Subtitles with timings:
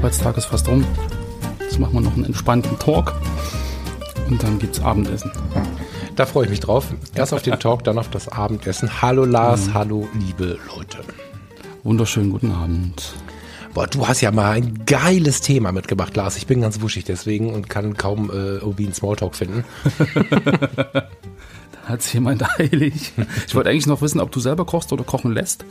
[0.00, 0.82] Arbeitstag ist fast rum.
[1.60, 3.12] Jetzt machen wir noch einen entspannten Talk
[4.30, 5.30] und dann gibt's Abendessen.
[6.16, 6.86] Da freue ich mich drauf.
[7.14, 9.02] Erst auf den Talk, dann auf das Abendessen.
[9.02, 9.74] Hallo Lars, mhm.
[9.74, 11.00] hallo liebe Leute.
[11.82, 13.12] Wunderschönen guten Abend.
[13.72, 16.36] Boah, du hast ja mal ein geiles Thema mitgemacht, Lars.
[16.36, 19.64] Ich bin ganz wuschig deswegen und kann kaum äh, irgendwie einen Smalltalk finden.
[20.30, 21.04] Dann
[21.84, 23.12] hat sich jemand eilig.
[23.46, 25.64] Ich wollte eigentlich noch wissen, ob du selber kochst oder kochen lässt.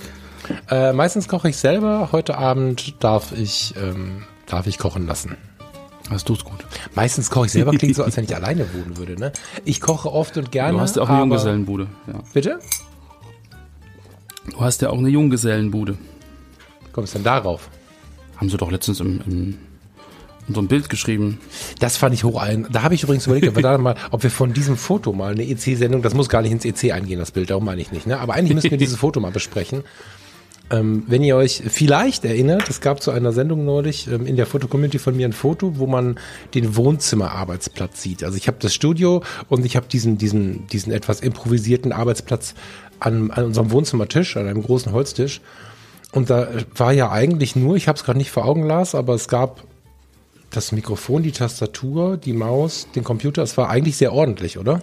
[0.69, 2.09] Äh, meistens koche ich selber.
[2.14, 5.36] Heute Abend darf ich, ähm, darf ich kochen lassen.
[6.09, 6.66] Das tut's gut.
[6.95, 9.19] Meistens koche ich selber, klingt so, als wenn ich alleine wohnen würde.
[9.19, 9.34] Ne?
[9.66, 10.73] Ich koche oft und gerne.
[10.73, 11.88] Du hast ja auch eine Junggesellenbude.
[12.08, 12.19] Ja.
[12.31, 12.59] Bitte?
[14.52, 15.97] Du hast ja auch eine Junggesellenbude.
[16.94, 17.69] Kommst du denn darauf?
[18.40, 19.58] Haben sie doch letztens im, im
[20.50, 21.40] in so ein Bild geschrieben.
[21.80, 22.68] Das fand ich hoch ein.
[22.72, 25.34] Da habe ich übrigens überlegt, ob wir, da mal, ob wir von diesem Foto mal
[25.34, 28.08] eine EC-Sendung, das muss gar nicht ins EC eingehen, das Bild, darum meine ich nicht.
[28.08, 28.20] Ne?
[28.20, 29.84] Aber eigentlich müssen wir dieses Foto mal besprechen.
[30.72, 34.46] Ähm, wenn ihr euch vielleicht erinnert, es gab zu einer Sendung neulich ähm, in der
[34.46, 36.20] Fotocommunity von mir ein Foto, wo man
[36.53, 38.24] den Wohnzimmerarbeitsplatz sieht.
[38.24, 42.53] Also ich habe das Studio und ich habe diesen, diesen, diesen etwas improvisierten Arbeitsplatz
[43.00, 45.42] an, an unserem Wohnzimmertisch, an einem großen Holztisch.
[46.12, 49.14] Und da war ja eigentlich nur, ich habe es gerade nicht vor Augen las, aber
[49.14, 49.64] es gab
[50.50, 53.44] das Mikrofon, die Tastatur, die Maus, den Computer.
[53.44, 54.81] Es war eigentlich sehr ordentlich, oder?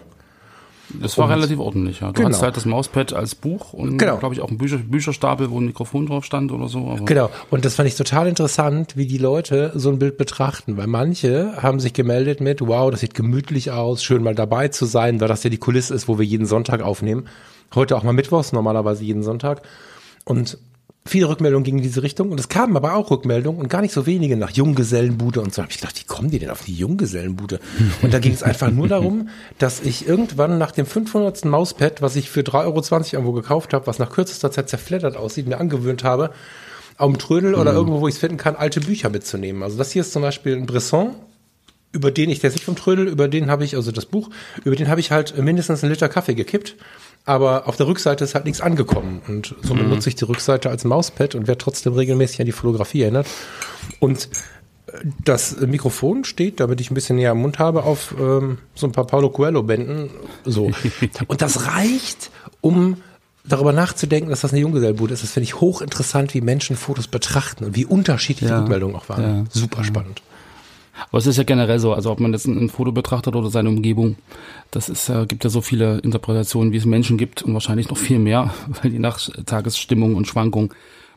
[1.00, 2.08] Das war und relativ ordentlich, ja.
[2.08, 2.26] Du genau.
[2.26, 4.18] hattest halt das Mauspad als Buch und, genau.
[4.18, 6.96] glaube ich, auch ein Bücher, Bücherstapel, wo ein Mikrofon drauf stand oder so.
[7.04, 7.28] genau.
[7.50, 11.60] Und das fand ich total interessant, wie die Leute so ein Bild betrachten, weil manche
[11.60, 15.26] haben sich gemeldet mit, wow, das sieht gemütlich aus, schön mal dabei zu sein, weil
[15.26, 17.26] das ja die Kulisse ist, wo wir jeden Sonntag aufnehmen.
[17.74, 19.62] Heute auch mal Mittwochs, normalerweise jeden Sonntag.
[20.24, 20.58] Und
[21.06, 23.92] viele Rückmeldungen gingen in diese Richtung und es kamen aber auch Rückmeldungen und gar nicht
[23.92, 25.62] so wenige nach Junggesellenbude und so.
[25.62, 27.60] Hab ich gedacht, wie kommen die denn auf die Junggesellenbude?
[28.02, 29.28] Und da ging es einfach nur darum,
[29.58, 31.44] dass ich irgendwann nach dem 500.
[31.44, 35.46] Mauspad, was ich für 3,20 Euro irgendwo gekauft habe, was nach kürzester Zeit zerfleddert aussieht,
[35.46, 36.30] mir angewöhnt habe,
[36.98, 37.60] auf dem Trödel mhm.
[37.60, 39.62] oder irgendwo, wo ich es finden kann, alte Bücher mitzunehmen.
[39.62, 41.14] Also das hier ist zum Beispiel ein Bresson,
[41.92, 44.30] über den ich, der ist nicht vom Trödel, über den habe ich, also das Buch,
[44.64, 46.76] über den habe ich halt mindestens einen Liter Kaffee gekippt
[47.26, 49.20] aber auf der Rückseite ist halt nichts angekommen.
[49.26, 49.80] Und so mhm.
[49.80, 53.26] benutze ich die Rückseite als Mauspad und werde trotzdem regelmäßig an die Fotografie erinnert.
[53.98, 54.28] Und
[54.86, 54.92] äh,
[55.24, 58.92] das Mikrofon steht, damit ich ein bisschen näher am Mund habe, auf ähm, so ein
[58.92, 60.10] paar Paulo Coelho-Bänden.
[60.44, 60.70] So.
[61.26, 62.98] Und das reicht, um
[63.44, 65.24] darüber nachzudenken, dass das eine Junggesellbude ist.
[65.24, 68.56] Das finde ich hochinteressant, wie Menschen Fotos betrachten und wie unterschiedlich ja.
[68.56, 69.22] die Rückmeldungen auch waren.
[69.22, 69.44] Ja.
[69.50, 70.22] Super spannend.
[71.08, 73.68] Aber es ist ja generell so, also ob man jetzt ein, Foto betrachtet oder seine
[73.68, 74.16] Umgebung,
[74.70, 77.98] das ist, äh, gibt ja so viele Interpretationen, wie es Menschen gibt und wahrscheinlich noch
[77.98, 78.52] viel mehr,
[78.82, 80.72] weil je nach Tagesstimmung und Schwankung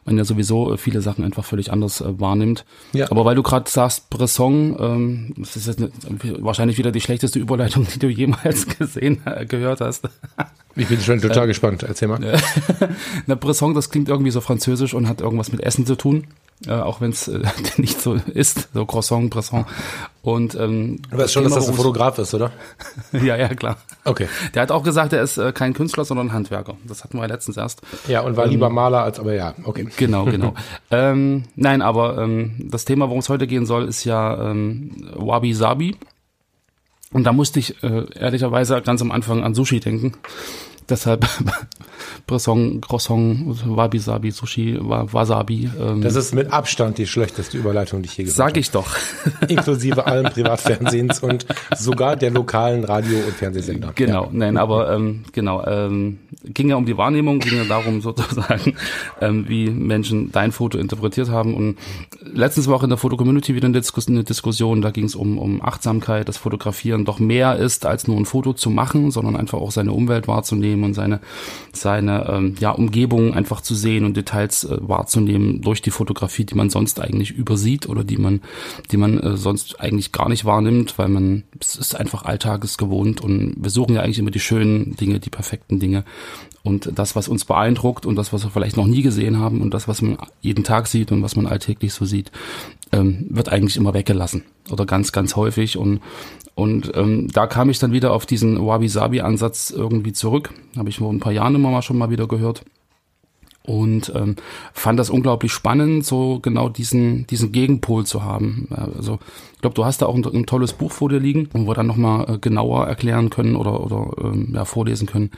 [0.06, 2.66] man ja sowieso viele Sachen einfach völlig anders äh, wahrnimmt.
[2.94, 3.12] Ja.
[3.12, 5.92] Aber weil du gerade sagst, Bresson, ähm, das ist jetzt eine,
[6.40, 10.08] wahrscheinlich wieder die schlechteste Überleitung, die du jemals gesehen, äh, gehört hast.
[10.76, 11.84] Ich bin schon total äh, gespannt.
[11.84, 12.40] Erzähl mal.
[13.26, 16.26] Na, Bresson, das klingt irgendwie so französisch und hat irgendwas mit Essen zu tun
[16.68, 17.42] äh, auch wenn es äh,
[17.78, 19.66] nicht so ist, so Croissant, Croissant.
[20.22, 22.52] Und ähm, du weißt schon, dass das ein Fotograf ist, oder?
[23.14, 23.78] ja, ja, klar.
[24.04, 24.28] Okay.
[24.54, 26.76] Der hat auch gesagt, er ist äh, kein Künstler, sondern ein Handwerker.
[26.86, 27.82] Das hatten wir ja letztens erst.
[28.08, 29.88] Ja, und war ähm, lieber Maler als, aber ja, okay.
[29.96, 30.54] Genau, genau.
[30.92, 35.54] ähm, nein, aber ähm, das Thema, worum es heute gehen soll, ist ja ähm, Wabi
[35.54, 35.96] Sabi.
[37.12, 40.14] Und da musste ich äh, ehrlicherweise ganz am Anfang an Sushi denken.
[40.90, 41.28] Deshalb
[42.28, 45.70] Bresson, Croissant, Wabi-Sabi, Sushi, Wasabi.
[45.80, 46.02] Ähm.
[46.02, 48.50] Das ist mit Abstand die schlechteste Überleitung, die ich je gehört habe.
[48.50, 48.96] Sag ich doch.
[49.48, 51.46] Inklusive allen Privatfernsehens und
[51.76, 53.92] sogar der lokalen Radio- und Fernsehsender.
[53.96, 54.30] Genau, ja.
[54.32, 58.76] nein, aber ähm, genau, ähm, ging ja um die Wahrnehmung, ging ja darum sozusagen,
[59.22, 61.54] ähm, wie Menschen dein Foto interpretiert haben.
[61.54, 61.78] Und
[62.24, 65.38] letztens war auch in der Foto-Community wieder eine, Diskus eine Diskussion, da ging es um,
[65.38, 69.60] um Achtsamkeit, dass Fotografieren doch mehr ist, als nur ein Foto zu machen, sondern einfach
[69.60, 71.20] auch seine Umwelt wahrzunehmen und seine,
[71.74, 76.56] seine ähm, ja, Umgebung einfach zu sehen und Details äh, wahrzunehmen durch die Fotografie, die
[76.56, 78.42] man sonst eigentlich übersieht oder die man,
[78.92, 83.56] die man äh, sonst eigentlich gar nicht wahrnimmt, weil man, es ist einfach alltagesgewohnt und
[83.58, 86.04] wir suchen ja eigentlich immer die schönen Dinge, die perfekten Dinge.
[86.62, 89.74] Und das, was uns beeindruckt und das, was wir vielleicht noch nie gesehen haben und
[89.74, 92.32] das, was man jeden Tag sieht und was man alltäglich so sieht,
[92.92, 96.02] ähm, wird eigentlich immer weggelassen oder ganz, ganz häufig und
[96.56, 100.50] und ähm, da kam ich dann wieder auf diesen Wabi-Sabi-Ansatz irgendwie zurück.
[100.76, 102.66] Habe ich vor ein paar Jahren immer mal schon mal wieder gehört
[103.70, 104.36] und ähm,
[104.74, 108.68] fand das unglaublich spannend, so genau diesen diesen Gegenpol zu haben.
[108.72, 109.20] Also
[109.54, 111.76] ich glaube, du hast da auch ein, ein, tolles Buch vor dir liegen, wo wir
[111.76, 115.32] dann nochmal äh, genauer erklären können oder oder ähm, ja, vorlesen können,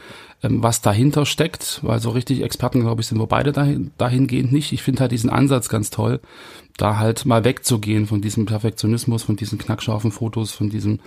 [0.44, 4.51] ähm, was dahinter steckt, weil so richtig Experten, glaube ich, sind wir beide dahin, dahingehend
[4.54, 4.71] nicht.
[4.71, 6.21] Ich finde halt diesen Ansatz ganz toll,
[6.81, 11.00] da halt mal wegzugehen von diesem Perfektionismus, von diesen knackscharfen Fotos, von diesem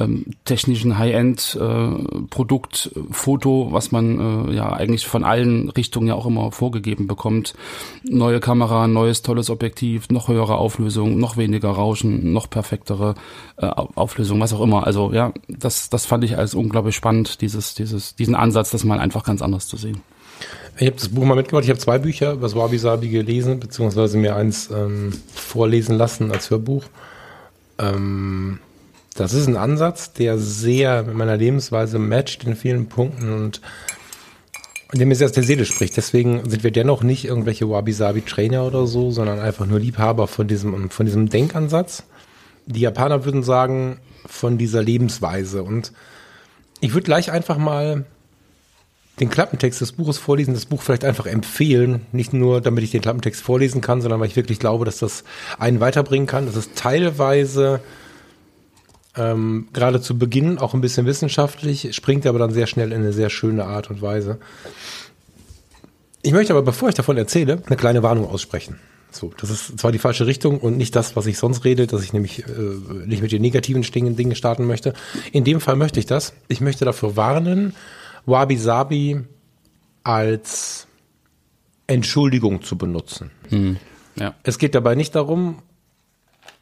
[0.00, 6.52] ähm, technischen High-End-Produktfoto, äh, was man äh, ja eigentlich von allen Richtungen ja auch immer
[6.52, 7.54] vorgegeben bekommt.
[8.04, 13.14] Neue Kamera, neues tolles Objektiv, noch höhere Auflösung, noch weniger Rauschen, noch perfektere
[13.56, 14.86] äh, Auflösung, was auch immer.
[14.86, 18.98] Also ja, das, das fand ich als unglaublich spannend, dieses, dieses, diesen Ansatz, das mal
[18.98, 20.00] einfach ganz anders zu sehen.
[20.80, 21.64] Ich habe das Buch mal mitgebracht.
[21.64, 26.50] Ich habe zwei Bücher über Wabi Sabi gelesen, beziehungsweise mir eins ähm, vorlesen lassen als
[26.50, 26.84] Hörbuch.
[27.78, 28.60] Ähm,
[29.16, 33.60] das ist ein Ansatz, der sehr mit meiner Lebensweise matcht in vielen Punkten und
[34.92, 35.96] der mir sehr aus der Seele spricht.
[35.96, 40.90] Deswegen sind wir dennoch nicht irgendwelche Wabi-Sabi-Trainer oder so, sondern einfach nur Liebhaber von diesem,
[40.90, 42.04] von diesem Denkansatz.
[42.66, 45.64] Die Japaner würden sagen, von dieser Lebensweise.
[45.64, 45.92] Und
[46.80, 48.04] ich würde gleich einfach mal
[49.20, 52.06] den Klappentext des Buches vorlesen, das Buch vielleicht einfach empfehlen.
[52.12, 55.24] Nicht nur, damit ich den Klappentext vorlesen kann, sondern weil ich wirklich glaube, dass das
[55.58, 56.46] einen weiterbringen kann.
[56.46, 57.80] Das ist teilweise
[59.16, 63.12] ähm, gerade zu Beginn auch ein bisschen wissenschaftlich, springt aber dann sehr schnell in eine
[63.12, 64.38] sehr schöne Art und Weise.
[66.22, 68.78] Ich möchte aber, bevor ich davon erzähle, eine kleine Warnung aussprechen.
[69.10, 72.02] So, das ist zwar die falsche Richtung und nicht das, was ich sonst rede, dass
[72.02, 73.82] ich nämlich äh, nicht mit den negativen
[74.16, 74.92] Dingen starten möchte.
[75.32, 76.34] In dem Fall möchte ich das.
[76.48, 77.74] Ich möchte dafür warnen,
[78.28, 79.20] Wabi Sabi
[80.04, 80.86] als
[81.86, 83.30] Entschuldigung zu benutzen.
[83.48, 83.78] Hm,
[84.16, 84.34] ja.
[84.42, 85.62] Es geht dabei nicht darum,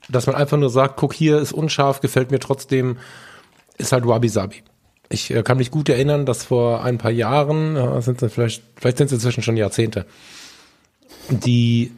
[0.09, 2.99] dass man einfach nur sagt, guck hier, ist unscharf, gefällt mir trotzdem,
[3.77, 4.63] ist halt Wabi Sabi.
[5.09, 8.99] Ich äh, kann mich gut erinnern, dass vor ein paar Jahren, ja, sind vielleicht, vielleicht
[8.99, 10.07] sind es inzwischen schon Jahrzehnte,
[11.29, 11.93] die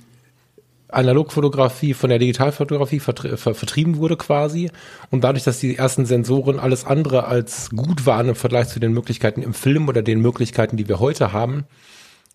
[0.88, 4.70] Analogfotografie von der Digitalfotografie vertrieben wurde quasi.
[5.10, 8.92] Und dadurch, dass die ersten Sensoren alles andere als gut waren im Vergleich zu den
[8.92, 11.64] Möglichkeiten im Film oder den Möglichkeiten, die wir heute haben,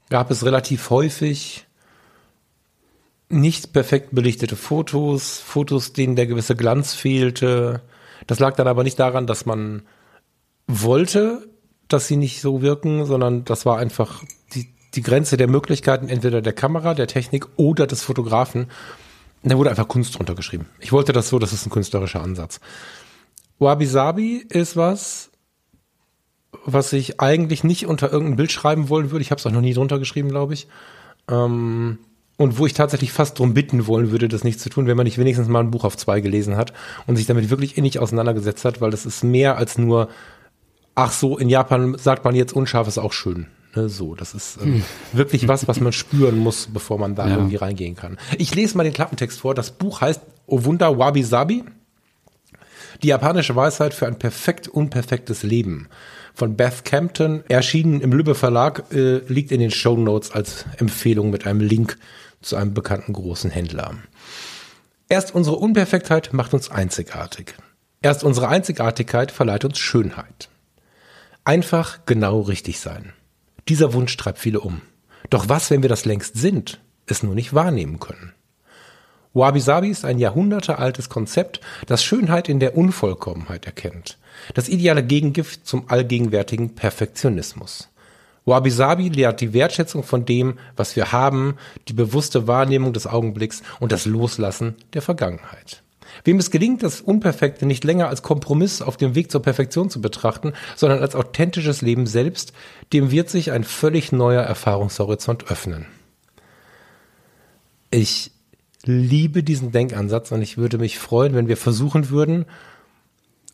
[0.09, 1.65] gab es relativ häufig
[3.29, 7.81] nicht perfekt belichtete Fotos, Fotos, denen der gewisse Glanz fehlte.
[8.27, 9.83] Das lag dann aber nicht daran, dass man
[10.67, 11.47] wollte,
[11.87, 14.23] dass sie nicht so wirken, sondern das war einfach
[14.53, 18.67] die, die Grenze der Möglichkeiten entweder der Kamera, der Technik oder des Fotografen.
[19.43, 20.67] Da wurde einfach Kunst drunter geschrieben.
[20.79, 22.59] Ich wollte das so, das ist ein künstlerischer Ansatz.
[23.59, 25.31] Wabi Sabi ist was,
[26.65, 29.21] was ich eigentlich nicht unter irgendein Bild schreiben wollen würde.
[29.21, 30.67] Ich habe es auch noch nie drunter geschrieben, glaube ich.
[31.29, 31.97] Ähm,
[32.37, 35.05] und wo ich tatsächlich fast drum bitten wollen würde, das nicht zu tun, wenn man
[35.05, 36.73] nicht wenigstens mal ein Buch auf zwei gelesen hat
[37.05, 40.09] und sich damit wirklich innig auseinandergesetzt hat, weil das ist mehr als nur,
[40.95, 43.47] ach so, in Japan sagt man jetzt unscharf ist auch schön.
[43.75, 44.83] Ne, so, das ist ähm, hm.
[45.13, 47.35] wirklich was, was man spüren muss, bevor man da ja.
[47.35, 48.17] irgendwie reingehen kann.
[48.37, 49.55] Ich lese mal den Klappentext vor.
[49.55, 51.63] Das Buch heißt O Wunder Wabi Sabi.
[53.01, 55.89] Die japanische Weisheit für ein perfekt unperfektes Leben.
[56.35, 61.31] Von Beth Campton, erschienen im Lübbe Verlag, äh, liegt in den Show Notes als Empfehlung
[61.31, 61.97] mit einem Link
[62.41, 63.95] zu einem bekannten großen Händler.
[65.09, 67.55] Erst unsere Unperfektheit macht uns einzigartig.
[68.01, 70.49] Erst unsere Einzigartigkeit verleiht uns Schönheit.
[71.43, 73.13] Einfach genau richtig sein.
[73.67, 74.81] Dieser Wunsch treibt viele um.
[75.29, 78.33] Doch was, wenn wir das längst sind, es nur nicht wahrnehmen können?
[79.33, 84.19] Wabi Sabi ist ein jahrhundertealtes Konzept, das Schönheit in der Unvollkommenheit erkennt.
[84.53, 87.89] Das ideale Gegengift zum allgegenwärtigen Perfektionismus.
[88.45, 91.55] Wabi Sabi lehrt die Wertschätzung von dem, was wir haben,
[91.87, 95.82] die bewusste Wahrnehmung des Augenblicks und das Loslassen der Vergangenheit.
[96.23, 100.01] Wem es gelingt, das Unperfekte nicht länger als Kompromiss auf dem Weg zur Perfektion zu
[100.01, 102.53] betrachten, sondern als authentisches Leben selbst,
[102.91, 105.85] dem wird sich ein völlig neuer Erfahrungshorizont öffnen.
[107.91, 108.31] Ich
[108.85, 112.45] liebe diesen Denkansatz und ich würde mich freuen, wenn wir versuchen würden,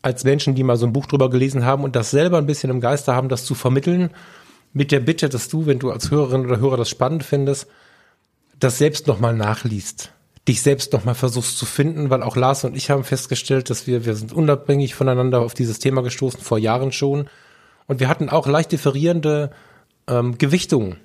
[0.02, 2.70] als Menschen, die mal so ein Buch drüber gelesen haben und das selber ein bisschen
[2.70, 4.12] im Geiste haben, das zu vermitteln,
[4.72, 7.68] mit der Bitte, dass du, wenn du als Hörerin oder Hörer das spannend findest,
[8.60, 10.14] das selbst nochmal nachliest
[10.48, 14.06] dich selbst nochmal versuchst zu finden, weil auch Lars und ich haben festgestellt, dass wir,
[14.06, 17.30] wir sind unabhängig voneinander auf dieses Thema gestoßen, vor Jahren schon.
[17.88, 19.52] Und wir hatten auch leicht differierende
[20.08, 20.98] ähm, Gewichtungen.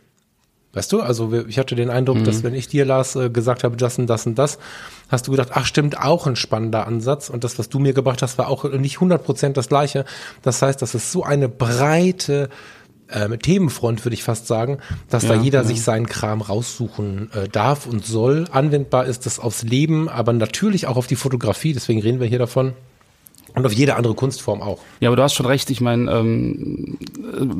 [0.74, 2.24] Weißt du, also ich hatte den Eindruck, mhm.
[2.24, 4.58] dass wenn ich dir, Lars, äh, gesagt habe, das und das und das,
[5.08, 7.30] hast du gedacht, ach stimmt, auch ein spannender Ansatz.
[7.30, 10.04] Und das, was du mir gebracht hast, war auch nicht 100% das gleiche.
[10.42, 12.48] Das heißt, das ist so eine breite
[13.14, 14.78] ähm, Themenfront, würde ich fast sagen,
[15.08, 15.64] dass Ja, da jeder ja.
[15.64, 18.46] sich seinen Kram raussuchen äh, darf und soll.
[18.50, 22.38] Anwendbar ist das aufs Leben, aber natürlich auch auf die Fotografie, deswegen reden wir hier
[22.38, 22.74] davon.
[23.54, 24.80] Und auf jede andere Kunstform auch.
[24.98, 25.70] Ja, aber du hast schon recht.
[25.70, 26.98] Ich meine, ähm,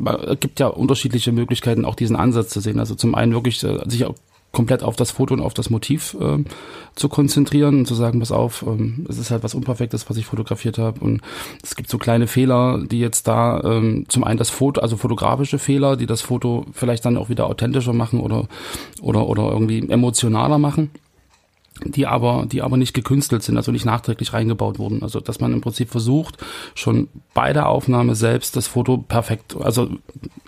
[0.05, 2.79] äh, es gibt ja unterschiedliche Möglichkeiten, auch diesen Ansatz zu sehen.
[2.79, 4.15] Also zum einen wirklich äh, sich auch
[4.55, 6.45] komplett auf das Foto und auf das Motiv ähm,
[6.95, 10.25] zu konzentrieren und zu sagen, pass auf, ähm, es ist halt was Unperfektes, was ich
[10.25, 11.01] fotografiert habe.
[11.01, 11.21] Und
[11.61, 15.59] es gibt so kleine Fehler, die jetzt da ähm, zum einen das Foto, also fotografische
[15.59, 18.47] Fehler, die das Foto vielleicht dann auch wieder authentischer machen oder
[19.01, 20.89] oder oder irgendwie emotionaler machen
[21.83, 25.03] die aber, die aber nicht gekünstelt sind, also nicht nachträglich reingebaut wurden.
[25.03, 26.37] Also dass man im Prinzip versucht,
[26.73, 29.89] schon bei der Aufnahme selbst das Foto perfekt, also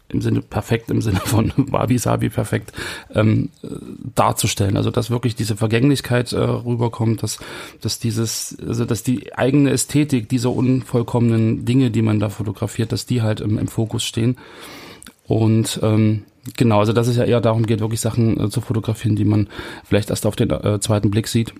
[0.09, 2.71] im Sinne perfekt, im Sinne von Wabi Sabi perfekt
[3.13, 3.67] ähm, äh,
[4.15, 4.77] darzustellen.
[4.77, 7.39] Also dass wirklich diese Vergänglichkeit äh, rüberkommt, dass,
[7.81, 13.05] dass dieses, also dass die eigene Ästhetik dieser unvollkommenen Dinge, die man da fotografiert, dass
[13.05, 14.37] die halt im, im Fokus stehen.
[15.25, 16.23] Und ähm,
[16.55, 19.47] genau, also dass es ja eher darum geht, wirklich Sachen äh, zu fotografieren, die man
[19.83, 21.53] vielleicht erst auf den äh, zweiten Blick sieht.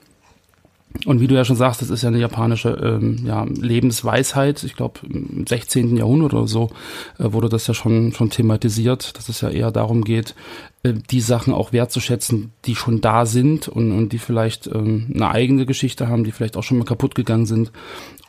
[1.06, 4.63] Und wie du ja schon sagst, das ist ja eine japanische ähm, ja, Lebensweisheit.
[4.63, 5.96] Ich glaube, im 16.
[5.96, 6.70] Jahrhundert oder so
[7.20, 10.34] äh, wurde das ja schon, schon thematisiert, dass es ja eher darum geht,
[10.84, 15.29] äh, die Sachen auch wertzuschätzen, die schon da sind und, und die vielleicht ähm, eine
[15.29, 17.72] eigene Geschichte haben, die vielleicht auch schon mal kaputt gegangen sind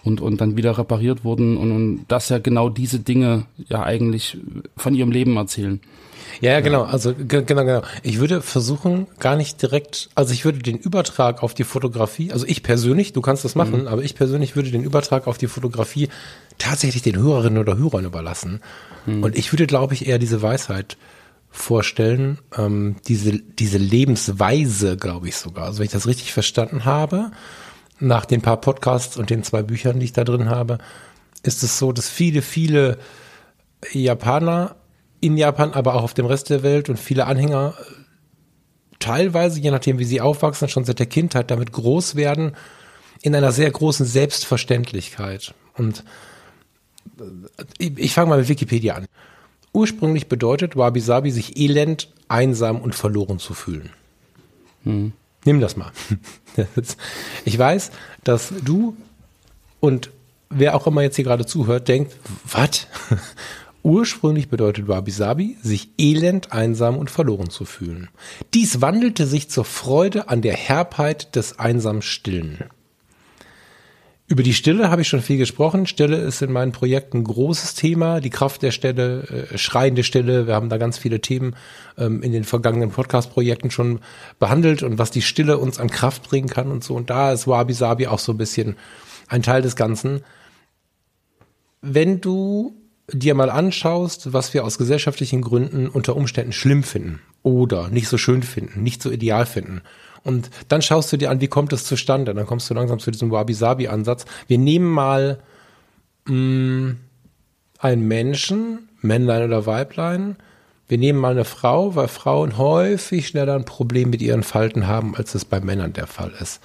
[0.05, 4.37] und, und dann wieder repariert wurden und, und dass ja genau diese Dinge ja eigentlich
[4.77, 5.81] von ihrem Leben erzählen.
[6.41, 6.83] Ja, ja, genau.
[6.85, 7.83] Also ge- genau, genau.
[8.03, 12.47] Ich würde versuchen, gar nicht direkt, also ich würde den Übertrag auf die Fotografie, also
[12.47, 16.09] ich persönlich, du kannst das machen, aber ich persönlich würde den Übertrag auf die Fotografie
[16.59, 18.61] tatsächlich den Hörerinnen oder Hörern überlassen.
[19.07, 20.97] Und ich würde, glaube ich, eher diese Weisheit
[21.51, 25.65] vorstellen, ähm, diese, diese Lebensweise, glaube ich sogar.
[25.65, 27.31] Also wenn ich das richtig verstanden habe,
[28.01, 30.79] nach den paar Podcasts und den zwei Büchern, die ich da drin habe,
[31.43, 32.99] ist es so, dass viele, viele
[33.93, 34.77] Japaner
[35.21, 37.75] in Japan, aber auch auf dem Rest der Welt und viele Anhänger
[38.99, 42.57] teilweise, je nachdem wie sie aufwachsen, schon seit der Kindheit damit groß werden,
[43.23, 45.55] in einer sehr großen Selbstverständlichkeit.
[45.77, 46.05] Und
[47.19, 49.07] äh, ich, ich fange mal mit Wikipedia an.
[49.73, 53.91] Ursprünglich bedeutet Wabi Sabi, sich elend, einsam und verloren zu fühlen.
[55.45, 55.93] Nimm das mal.
[57.45, 57.93] Ich weiß,
[58.25, 58.97] dass du
[59.79, 60.11] und
[60.51, 62.89] wer auch immer jetzt hier gerade zuhört, denkt, was?
[63.89, 68.11] Ursprünglich bedeutet Wabi Sabi, sich elend, einsam und verloren zu fühlen.
[68.53, 72.65] Dies wandelte sich zur Freude an der Herbheit des einsamen Stillen.
[74.27, 75.87] Über die Stille habe ich schon viel gesprochen.
[75.87, 78.21] Stille ist in meinen Projekten ein großes Thema.
[78.21, 80.47] Die Kraft der Stille, äh, schreiende Stille.
[80.47, 81.57] Wir haben da ganz viele Themen
[81.97, 84.01] ähm, in den vergangenen Podcast-Projekten schon
[84.39, 86.95] behandelt und was die Stille uns an Kraft bringen kann und so.
[86.95, 88.77] Und da ist Wabi Sabi auch so ein bisschen
[89.29, 90.21] ein Teil des Ganzen.
[91.81, 92.78] Wenn du
[93.11, 98.19] dir mal anschaust, was wir aus gesellschaftlichen Gründen unter Umständen schlimm finden oder nicht so
[98.19, 99.81] schön finden, nicht so ideal finden.
[100.25, 102.35] Und dann schaust du dir an, wie kommt es zustande?
[102.35, 104.27] Dann kommst du langsam zu diesem Wabi-Sabi-Ansatz.
[104.47, 105.39] Wir nehmen mal
[106.27, 106.97] mh,
[107.79, 110.37] einen Menschen, Männlein oder Weiblein.
[110.89, 115.15] Wir nehmen mal eine Frau, weil Frauen häufig schneller ein Problem mit ihren Falten haben,
[115.17, 116.61] als es bei Männern der Fall ist.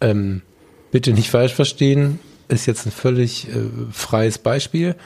[0.00, 0.42] Ähm,
[0.90, 4.96] bitte nicht falsch verstehen, ist jetzt ein völlig äh, freies Beispiel.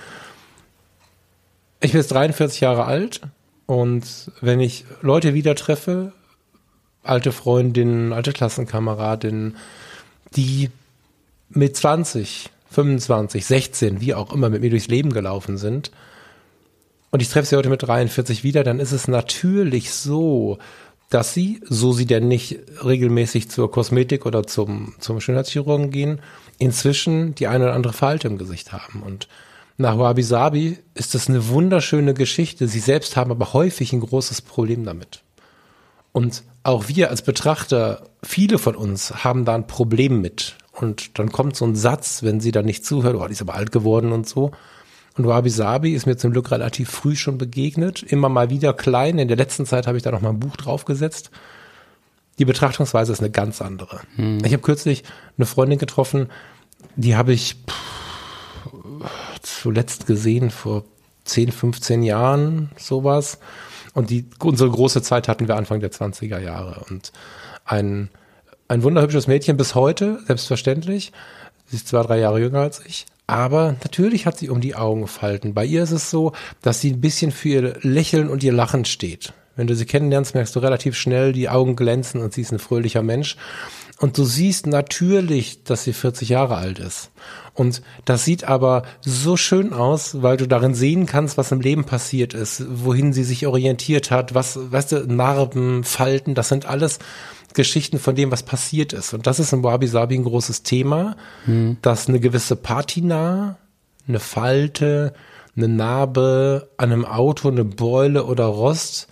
[1.85, 3.21] Ich bin jetzt 43 Jahre alt
[3.67, 6.15] und wenn ich Leute wieder treffe,
[7.03, 9.59] alte Freundinnen, alte Klassenkameradinnen,
[10.35, 10.71] die
[11.51, 15.91] mit 20, 25, 16, wie auch immer mit mir durchs Leben gelaufen sind,
[17.11, 20.57] und ich treffe sie heute mit 43 wieder, dann ist es natürlich so,
[21.11, 26.23] dass sie, so sie denn nicht regelmäßig zur Kosmetik oder zum, zum Schönheitschirurgen gehen,
[26.57, 29.03] inzwischen die eine oder andere Falte im Gesicht haben.
[29.03, 29.29] Und
[29.77, 32.69] nach Wabi Sabi ist das eine wunderschöne Geschichte.
[32.69, 35.23] Sie selbst haben aber häufig ein großes Problem damit.
[36.13, 40.57] Und auch wir als Betrachter, viele von uns haben da ein Problem mit.
[40.73, 43.55] Und dann kommt so ein Satz, wenn sie dann nicht zuhört, oh, die ist aber
[43.55, 44.53] alt geworden und so.
[45.17, 49.19] Und Wabi Sabi ist mir zum Glück relativ früh schon begegnet, immer mal wieder klein.
[49.19, 51.31] In der letzten Zeit habe ich da noch mal ein Buch draufgesetzt.
[52.39, 54.01] Die Betrachtungsweise ist eine ganz andere.
[54.45, 55.05] Ich habe kürzlich
[55.37, 56.29] eine Freundin getroffen,
[56.97, 58.04] die habe ich pff,
[59.43, 60.85] zuletzt gesehen vor
[61.25, 63.39] 10, 15 Jahren, sowas.
[63.95, 66.85] Und die, unsere große Zeit hatten wir Anfang der 20er Jahre.
[66.91, 67.13] Und
[67.65, 68.11] ein,
[68.69, 71.13] ein wunderhübsches Mädchen bis heute, selbstverständlich.
[71.67, 73.07] Sie ist zwei, drei Jahre jünger als ich.
[73.27, 75.55] Aber natürlich hat sie um die Augen Falten.
[75.55, 78.85] Bei ihr ist es so, dass sie ein bisschen für ihr Lächeln und ihr Lachen
[78.85, 79.33] steht.
[79.57, 82.59] Wenn du sie kennenlernst, merkst du relativ schnell, die Augen glänzen und sie ist ein
[82.59, 83.37] fröhlicher Mensch.
[84.01, 87.11] Und du siehst natürlich, dass sie 40 Jahre alt ist.
[87.55, 91.85] Und das sieht aber so schön aus, weil du darin sehen kannst, was im Leben
[91.85, 96.99] passiert ist, wohin sie sich orientiert hat, was, weißt du, Narben, Falten, das sind alles
[97.55, 99.15] Geschichten von dem, was passiert ist.
[99.15, 101.77] Und das ist im Wabi Sabi ein großes Thema, hm.
[101.81, 103.59] dass eine gewisse Patina,
[104.09, 105.15] eine Falte,
[105.57, 109.09] eine Narbe an einem Auto, eine Beule oder Rost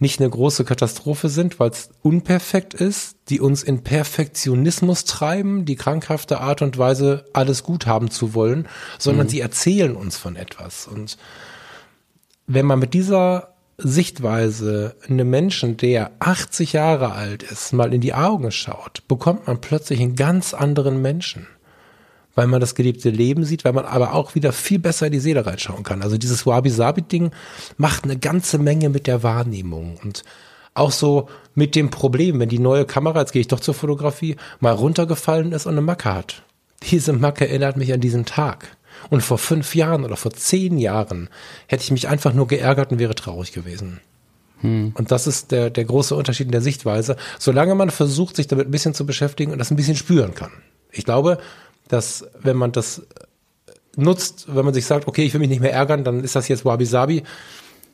[0.00, 5.76] nicht eine große Katastrophe sind, weil es unperfekt ist, die uns in Perfektionismus treiben, die
[5.76, 9.30] krankhafte Art und Weise, alles gut haben zu wollen, sondern mhm.
[9.30, 10.86] sie erzählen uns von etwas.
[10.86, 11.16] Und
[12.46, 18.14] wenn man mit dieser Sichtweise einem Menschen, der 80 Jahre alt ist, mal in die
[18.14, 21.46] Augen schaut, bekommt man plötzlich einen ganz anderen Menschen
[22.34, 25.20] weil man das gelebte Leben sieht, weil man aber auch wieder viel besser in die
[25.20, 26.02] Seele reinschauen kann.
[26.02, 27.30] Also dieses Wabi-Sabi-Ding
[27.76, 30.24] macht eine ganze Menge mit der Wahrnehmung und
[30.74, 34.36] auch so mit dem Problem, wenn die neue Kamera, jetzt gehe ich doch zur Fotografie,
[34.58, 36.42] mal runtergefallen ist und eine Macke hat.
[36.90, 38.76] Diese Macke erinnert mich an diesen Tag.
[39.10, 41.28] Und vor fünf Jahren oder vor zehn Jahren
[41.66, 44.00] hätte ich mich einfach nur geärgert und wäre traurig gewesen.
[44.60, 44.92] Hm.
[44.96, 47.16] Und das ist der, der große Unterschied in der Sichtweise.
[47.38, 50.50] Solange man versucht, sich damit ein bisschen zu beschäftigen und das ein bisschen spüren kann.
[50.90, 51.38] Ich glaube,
[51.88, 53.02] dass wenn man das
[53.96, 56.48] nutzt, wenn man sich sagt, okay, ich will mich nicht mehr ärgern, dann ist das
[56.48, 57.22] jetzt Wabi Sabi,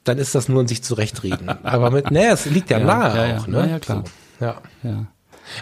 [0.05, 1.49] dann ist das nur in sich zurechtreden.
[1.63, 3.53] Aber mit, nee, es liegt ja, ja nahe ja, auch, ja.
[3.53, 3.71] ne?
[3.71, 4.05] Ja, klar.
[4.39, 4.63] So, ja.
[4.83, 5.07] ja.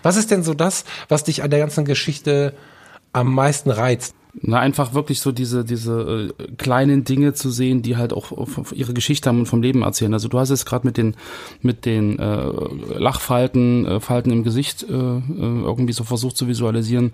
[0.03, 2.55] Was ist denn so das, was dich an der ganzen Geschichte
[3.13, 4.15] am meisten reizt?
[4.41, 8.33] Na, einfach wirklich so diese, diese äh, kleinen Dinge zu sehen, die halt auch
[8.73, 10.13] ihre Geschichte haben und vom Leben erzählen.
[10.13, 11.17] Also du hast es gerade mit den,
[11.63, 12.47] mit den äh,
[12.99, 17.13] Lachfalten, äh, Falten im Gesicht äh, äh, irgendwie so versucht zu visualisieren,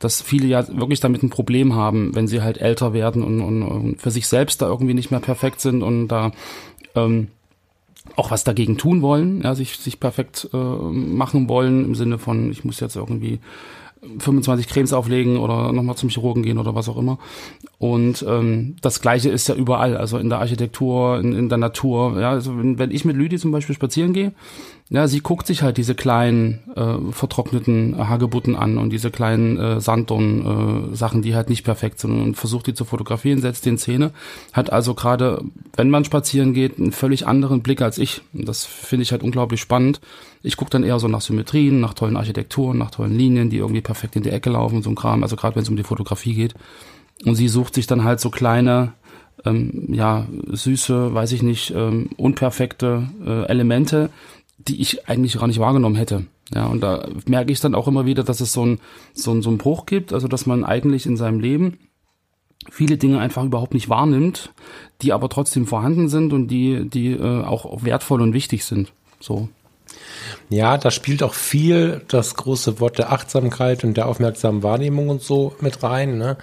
[0.00, 3.62] dass viele ja wirklich damit ein Problem haben, wenn sie halt älter werden und, und,
[3.62, 6.32] und für sich selbst da irgendwie nicht mehr perfekt sind und da
[6.94, 7.28] ähm,
[8.16, 12.50] auch was dagegen tun wollen, ja, sich, sich perfekt äh, machen wollen, im Sinne von,
[12.50, 13.38] ich muss jetzt irgendwie
[14.02, 17.18] 25 Cremes auflegen oder nochmal zum Chirurgen gehen oder was auch immer.
[17.80, 22.20] Und ähm, das Gleiche ist ja überall, also in der Architektur, in, in der Natur.
[22.20, 24.32] Ja, also wenn, wenn ich mit Lüdi zum Beispiel spazieren gehe,
[24.90, 29.80] ja, sie guckt sich halt diese kleinen äh, vertrockneten Hagebutten an und diese kleinen äh,
[29.80, 33.78] Sanddorn äh, Sachen, die halt nicht perfekt sind und versucht die zu fotografieren, setzt den
[33.78, 34.10] Szene,
[34.52, 35.42] hat also gerade,
[35.74, 38.20] wenn man spazieren geht, einen völlig anderen Blick als ich.
[38.34, 40.02] Und das finde ich halt unglaublich spannend.
[40.42, 43.80] Ich gucke dann eher so nach Symmetrien, nach tollen Architekturen, nach tollen Linien, die irgendwie
[43.80, 46.34] perfekt in die Ecke laufen, so ein Kram, also gerade wenn es um die Fotografie
[46.34, 46.54] geht.
[47.24, 48.94] Und sie sucht sich dann halt so kleine
[49.44, 54.10] ähm, ja, süße, weiß ich nicht, ähm, unperfekte äh, Elemente,
[54.58, 56.26] die ich eigentlich gar nicht wahrgenommen hätte.
[56.54, 58.80] Ja, und da merke ich dann auch immer wieder, dass es so ein,
[59.14, 61.78] so ein, so ein Bruch gibt, also dass man eigentlich in seinem Leben
[62.70, 64.52] viele Dinge einfach überhaupt nicht wahrnimmt,
[65.00, 68.92] die aber trotzdem vorhanden sind und die, die äh, auch wertvoll und wichtig sind.
[69.20, 69.48] So.
[70.48, 75.22] Ja, da spielt auch viel das große Wort der Achtsamkeit und der aufmerksamen Wahrnehmung und
[75.22, 76.18] so mit rein.
[76.18, 76.36] Ne?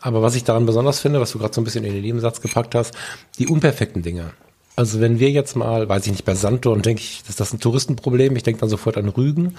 [0.00, 2.40] Aber was ich daran besonders finde, was du gerade so ein bisschen in den Nebensatz
[2.40, 2.94] gepackt hast,
[3.38, 4.32] die unperfekten Dinge.
[4.76, 7.60] Also wenn wir jetzt mal, weiß ich nicht, bei Sanddorn denke ich, ist das ein
[7.60, 8.36] Touristenproblem.
[8.36, 9.56] Ich denke dann sofort an Rügen.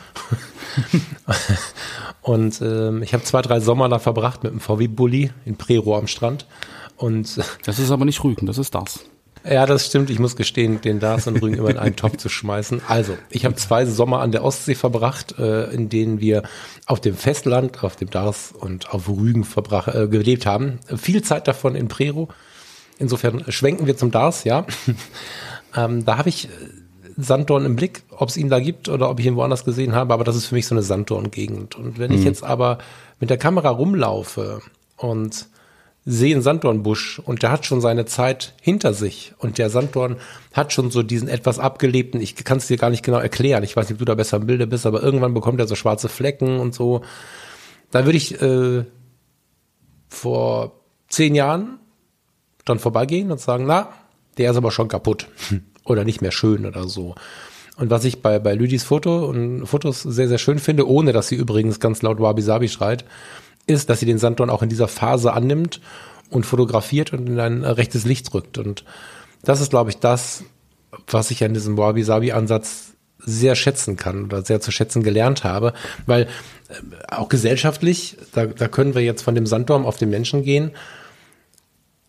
[2.22, 6.06] und ähm, ich habe zwei, drei Sommer da verbracht mit einem VW-Bully in Prero am
[6.06, 6.46] Strand.
[6.98, 9.06] Und das ist aber nicht Rügen, das ist das.
[9.44, 10.10] Ja, das stimmt.
[10.10, 12.82] Ich muss gestehen, den Dars und Rügen immer in einen Topf zu schmeißen.
[12.88, 16.44] Also, ich habe zwei Sommer an der Ostsee verbracht, äh, in denen wir
[16.86, 20.80] auf dem Festland, auf dem Dars und auf Rügen verbracht, äh, gelebt haben.
[20.96, 22.30] Viel Zeit davon in Prero.
[23.00, 24.66] Insofern schwenken wir zum DARS, ja.
[25.76, 26.50] ähm, da habe ich äh,
[27.18, 30.14] Sanddorn im Blick, ob es ihn da gibt oder ob ich ihn woanders gesehen habe,
[30.14, 31.76] aber das ist für mich so eine Sanddorn-Gegend.
[31.76, 32.18] Und wenn mhm.
[32.18, 32.78] ich jetzt aber
[33.20, 34.62] mit der Kamera rumlaufe
[34.98, 35.48] und
[36.10, 40.16] sehe einen Sanddornbusch und der hat schon seine Zeit hinter sich und der Sanddorn
[40.54, 43.76] hat schon so diesen etwas abgelebten, ich kann es dir gar nicht genau erklären, ich
[43.76, 46.08] weiß nicht, ob du da besser im Bilde bist, aber irgendwann bekommt er so schwarze
[46.08, 47.02] Flecken und so.
[47.92, 48.86] Da würde ich äh,
[50.08, 51.78] vor zehn Jahren
[52.64, 53.90] dann vorbeigehen und sagen, na,
[54.38, 55.28] der ist aber schon kaputt
[55.84, 57.16] oder nicht mehr schön oder so.
[57.76, 61.28] Und was ich bei, bei Lüdis Foto und Fotos sehr, sehr schön finde, ohne dass
[61.28, 63.04] sie übrigens ganz laut Wabi Sabi schreit,
[63.68, 65.82] ist, dass sie den Sanddorn auch in dieser Phase annimmt
[66.30, 68.58] und fotografiert und in ein rechtes Licht rückt.
[68.58, 68.84] Und
[69.44, 70.44] das ist, glaube ich, das,
[71.08, 75.44] was ich an diesem Wabi Sabi Ansatz sehr schätzen kann oder sehr zu schätzen gelernt
[75.44, 75.74] habe,
[76.06, 76.26] weil äh,
[77.10, 80.72] auch gesellschaftlich, da, da können wir jetzt von dem Sanddorn auf den Menschen gehen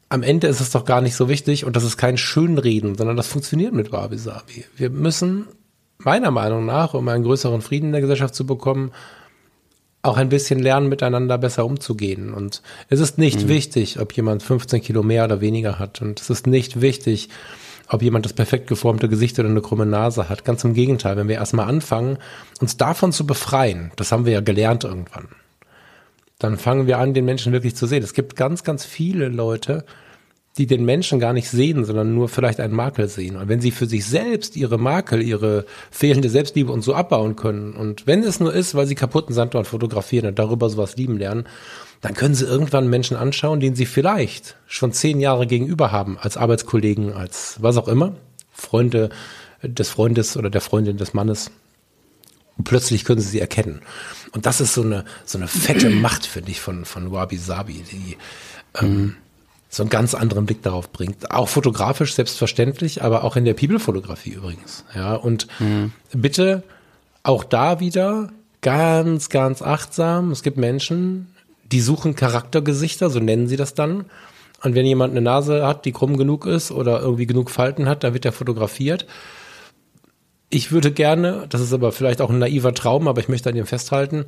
[0.09, 3.16] am Ende ist es doch gar nicht so wichtig und das ist kein Schönreden, sondern
[3.16, 4.64] das funktioniert mit Wabi Sabi.
[4.77, 5.47] Wir müssen
[5.99, 8.92] meiner Meinung nach, um einen größeren Frieden in der Gesellschaft zu bekommen,
[10.03, 12.33] auch ein bisschen lernen, miteinander besser umzugehen.
[12.33, 13.49] Und es ist nicht mhm.
[13.49, 16.01] wichtig, ob jemand 15 Kilo mehr oder weniger hat.
[16.01, 17.29] Und es ist nicht wichtig,
[17.89, 20.45] ob jemand das perfekt geformte Gesicht oder eine krumme Nase hat.
[20.45, 22.19] Ganz im Gegenteil, wenn wir erstmal anfangen,
[22.61, 25.29] uns davon zu befreien, das haben wir ja gelernt irgendwann,
[26.39, 28.05] dann fangen wir an, den Menschen wirklich zu sehen.
[28.05, 29.85] Es gibt ganz, ganz viele Leute,
[30.59, 33.37] die den Menschen gar nicht sehen, sondern nur vielleicht einen Makel sehen.
[33.37, 37.75] Und wenn sie für sich selbst ihre Makel, ihre fehlende Selbstliebe und so abbauen können,
[37.75, 41.47] und wenn es nur ist, weil sie kaputten Sanddorn fotografieren und darüber sowas lieben lernen,
[42.01, 46.37] dann können sie irgendwann Menschen anschauen, denen sie vielleicht schon zehn Jahre gegenüber haben, als
[46.37, 48.14] Arbeitskollegen, als was auch immer,
[48.53, 49.11] Freunde
[49.62, 51.51] des Freundes oder der Freundin des Mannes.
[52.57, 53.81] Und plötzlich können sie sie erkennen.
[54.33, 57.85] Und das ist so eine, so eine fette Macht, finde ich, von, von Wabi Sabi,
[57.90, 58.16] die,
[58.81, 59.16] ähm,
[59.68, 61.31] so einen ganz anderen Blick darauf bringt.
[61.31, 64.85] Auch fotografisch selbstverständlich, aber auch in der People-Fotografie übrigens.
[64.94, 65.92] Ja, und mhm.
[66.12, 66.62] bitte
[67.22, 68.31] auch da wieder
[68.62, 70.31] ganz, ganz achtsam.
[70.31, 71.35] Es gibt Menschen,
[71.70, 74.07] die suchen Charaktergesichter, so nennen sie das dann.
[74.62, 78.02] Und wenn jemand eine Nase hat, die krumm genug ist oder irgendwie genug Falten hat,
[78.02, 79.07] dann wird er fotografiert.
[80.50, 83.57] Ich würde gerne, das ist aber vielleicht auch ein naiver Traum, aber ich möchte an
[83.57, 84.24] ihm festhalten,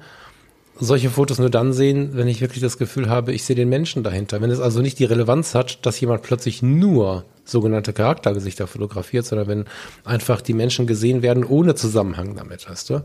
[0.78, 4.02] solche Fotos nur dann sehen, wenn ich wirklich das Gefühl habe, ich sehe den Menschen
[4.02, 4.40] dahinter.
[4.40, 9.48] Wenn es also nicht die Relevanz hat, dass jemand plötzlich nur sogenannte Charaktergesichter fotografiert, sondern
[9.48, 9.64] wenn
[10.04, 13.02] einfach die Menschen gesehen werden ohne Zusammenhang damit, weißt du?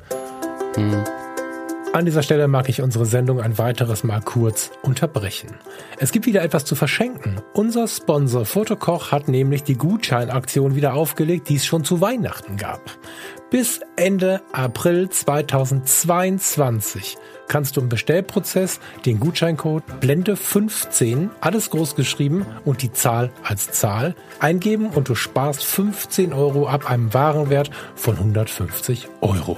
[0.76, 1.04] Hm.
[1.96, 5.52] An dieser Stelle mag ich unsere Sendung ein weiteres Mal kurz unterbrechen.
[5.98, 7.40] Es gibt wieder etwas zu verschenken.
[7.54, 12.82] Unser Sponsor Fotokoch hat nämlich die Gutscheinaktion wieder aufgelegt, die es schon zu Weihnachten gab.
[13.50, 17.16] Bis Ende April 2022
[17.48, 24.16] kannst du im Bestellprozess den Gutscheincode Blende15, alles groß geschrieben und die Zahl als Zahl
[24.42, 29.58] eingeben und du sparst 15 Euro ab einem Warenwert von 150 Euro.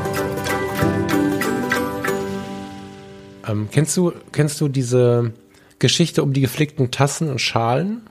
[3.47, 5.33] Ähm, kennst du, kennst du diese
[5.79, 8.01] Geschichte um die geflickten Tassen und Schalen?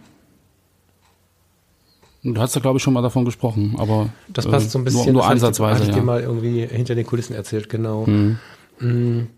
[2.22, 5.04] Du hast ja, glaube ich, schon mal davon gesprochen, aber das passt so ein bisschen.
[5.04, 5.76] Nur, nur ansatzweise.
[5.76, 5.94] Hatte ich, ja.
[5.94, 8.06] dir mal irgendwie hinter den Kulissen erzählt, genau.
[8.06, 9.28] Mhm.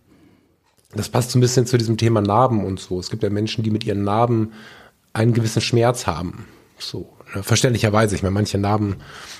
[0.94, 2.98] Das passt so ein bisschen zu diesem Thema Narben und so.
[2.98, 4.52] Es gibt ja Menschen, die mit ihren Narben
[5.12, 6.46] einen gewissen Schmerz haben.
[6.78, 7.42] So, ne?
[7.42, 8.16] verständlicherweise.
[8.16, 8.96] Ich meine, manche Narben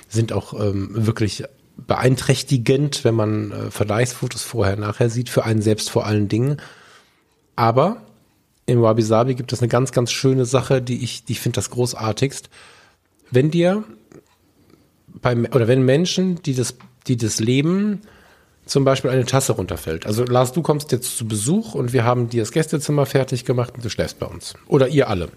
[0.07, 1.43] sind auch ähm, wirklich
[1.77, 6.57] beeinträchtigend, wenn man äh, Vergleichsfotos vorher nachher sieht, für einen selbst vor allen Dingen.
[7.55, 8.01] Aber
[8.65, 11.69] im Wabi Sabi gibt es eine ganz, ganz schöne Sache, die ich, die finde das
[11.69, 12.49] großartigst.
[13.31, 13.83] Wenn dir
[15.07, 16.75] beim, oder wenn Menschen, die das,
[17.07, 18.01] die das leben,
[18.65, 20.05] zum Beispiel eine Tasse runterfällt.
[20.05, 23.73] Also Lars, du kommst jetzt zu Besuch und wir haben dir das Gästezimmer fertig gemacht
[23.75, 24.53] und du schläfst bei uns.
[24.67, 25.29] Oder ihr alle.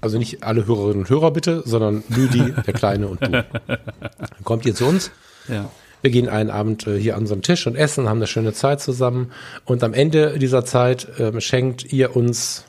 [0.00, 3.30] Also nicht alle Hörerinnen und Hörer bitte, sondern Lüdi, der Kleine und du.
[3.30, 5.10] Dann kommt ihr zu uns.
[5.48, 5.70] Ja.
[6.00, 8.80] Wir gehen einen Abend äh, hier an einen Tisch und essen, haben eine schöne Zeit
[8.80, 9.32] zusammen.
[9.64, 12.64] Und am Ende dieser Zeit ähm, schenkt ihr uns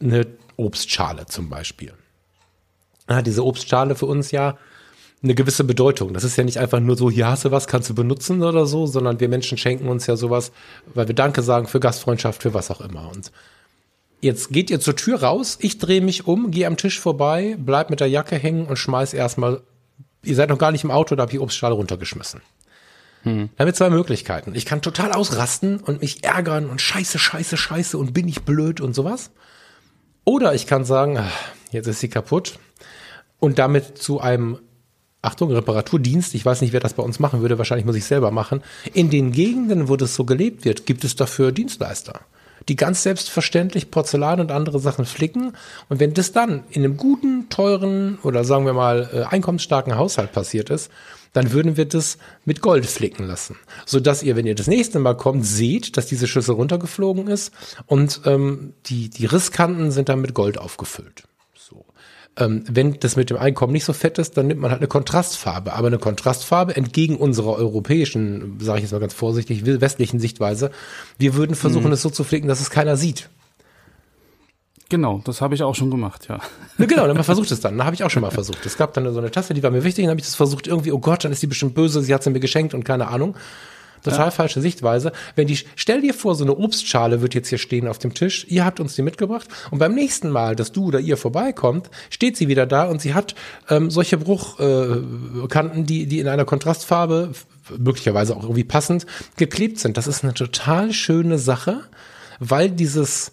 [0.00, 1.92] eine Obstschale zum Beispiel.
[3.06, 4.58] Ah, diese Obstschale für uns ja
[5.22, 6.12] eine gewisse Bedeutung.
[6.12, 8.66] Das ist ja nicht einfach nur so, hier hast du was, kannst du benutzen oder
[8.66, 10.52] so, sondern wir Menschen schenken uns ja sowas,
[10.94, 13.10] weil wir Danke sagen für Gastfreundschaft, für was auch immer.
[13.12, 13.32] Und
[14.20, 17.90] Jetzt geht ihr zur Tür raus, ich drehe mich um, gehe am Tisch vorbei, bleib
[17.90, 19.60] mit der Jacke hängen und schmeiß erstmal,
[20.26, 22.40] ihr seid noch gar nicht im Auto, da hab ich Obstschale runtergeschmissen.
[23.22, 23.50] Hm.
[23.56, 24.54] Da haben wir zwei Möglichkeiten.
[24.54, 28.80] Ich kann total ausrasten und mich ärgern und scheiße, scheiße, scheiße und bin ich blöd
[28.80, 29.30] und sowas.
[30.24, 31.30] Oder ich kann sagen, ah,
[31.70, 32.58] jetzt ist sie kaputt
[33.38, 34.58] und damit zu einem
[35.22, 38.30] Achtung, Reparaturdienst, ich weiß nicht, wer das bei uns machen würde, wahrscheinlich muss ich selber
[38.30, 38.62] machen.
[38.92, 42.20] In den Gegenden, wo das so gelebt wird, gibt es dafür Dienstleister
[42.68, 45.52] die ganz selbstverständlich Porzellan und andere Sachen flicken.
[45.88, 50.32] Und wenn das dann in einem guten, teuren oder sagen wir mal äh, einkommensstarken Haushalt
[50.32, 50.90] passiert ist,
[51.32, 53.56] dann würden wir das mit Gold flicken lassen.
[53.84, 57.52] Sodass ihr, wenn ihr das nächste Mal kommt, seht, dass diese Schüssel runtergeflogen ist
[57.86, 61.24] und ähm, die, die Risskanten sind dann mit Gold aufgefüllt.
[62.38, 64.88] Ähm, wenn das mit dem Einkommen nicht so fett ist, dann nimmt man halt eine
[64.88, 65.72] Kontrastfarbe.
[65.72, 70.70] Aber eine Kontrastfarbe entgegen unserer europäischen, sage ich jetzt mal ganz vorsichtig, westlichen Sichtweise,
[71.18, 71.92] wir würden versuchen, mhm.
[71.92, 73.30] es so zu flicken, dass es keiner sieht.
[74.88, 76.38] Genau, das habe ich auch schon gemacht, ja.
[76.78, 77.76] ja genau, dann versucht es dann.
[77.76, 78.64] Da habe ich auch schon mal versucht.
[78.64, 80.68] Es gab dann so eine Tasse, die war mir wichtig, dann habe ich das versucht,
[80.68, 83.08] irgendwie, oh Gott, dann ist die bestimmt böse, sie hat sie mir geschenkt und keine
[83.08, 83.36] Ahnung.
[84.06, 84.30] Total ja.
[84.30, 85.12] falsche Sichtweise.
[85.34, 88.46] Wenn die, stell dir vor, so eine Obstschale wird jetzt hier stehen auf dem Tisch.
[88.48, 92.36] Ihr habt uns die mitgebracht und beim nächsten Mal, dass du oder ihr vorbeikommt, steht
[92.36, 93.34] sie wieder da und sie hat
[93.68, 97.32] ähm, solche Bruchkanten, äh, die die in einer Kontrastfarbe
[97.78, 99.96] möglicherweise auch irgendwie passend geklebt sind.
[99.96, 101.80] Das ist eine total schöne Sache,
[102.38, 103.32] weil dieses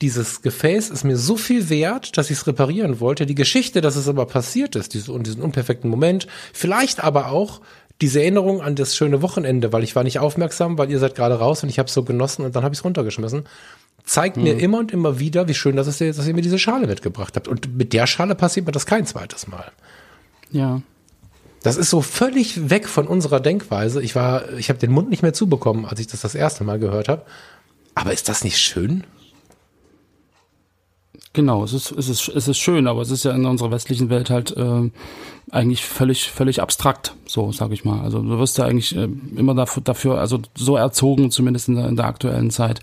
[0.00, 3.26] dieses Gefäß ist mir so viel wert, dass ich es reparieren wollte.
[3.26, 7.60] Die Geschichte, dass es aber passiert ist, diese, diesen unperfekten Moment, vielleicht aber auch
[8.00, 11.34] diese Erinnerung an das schöne Wochenende, weil ich war nicht aufmerksam, weil ihr seid gerade
[11.34, 13.44] raus und ich habe es so genossen und dann habe ich es runtergeschmissen,
[14.04, 14.44] zeigt mhm.
[14.44, 17.36] mir immer und immer wieder, wie schön das ist, dass ihr mir diese Schale mitgebracht
[17.36, 17.48] habt.
[17.48, 19.70] Und mit der Schale passiert mir das kein zweites Mal.
[20.50, 20.82] Ja.
[21.62, 24.02] Das ist so völlig weg von unserer Denkweise.
[24.02, 26.78] Ich war, ich habe den Mund nicht mehr zubekommen, als ich das das erste Mal
[26.78, 27.22] gehört habe.
[27.94, 29.04] Aber ist das nicht schön?
[31.32, 34.10] Genau, es ist, es ist, es ist schön, aber es ist ja in unserer westlichen
[34.10, 34.90] Welt halt äh,
[35.52, 38.00] eigentlich völlig, völlig abstrakt, so sage ich mal.
[38.00, 41.86] Also du wirst ja eigentlich äh, immer dafür, dafür, also so erzogen, zumindest in der,
[41.86, 42.80] in der aktuellen Zeit,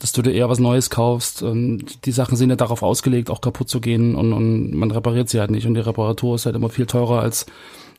[0.00, 1.42] dass du dir eher was Neues kaufst.
[1.42, 5.28] Und die Sachen sind ja darauf ausgelegt, auch kaputt zu gehen und, und man repariert
[5.28, 5.66] sie halt nicht.
[5.66, 7.46] Und die Reparatur ist halt immer viel teurer als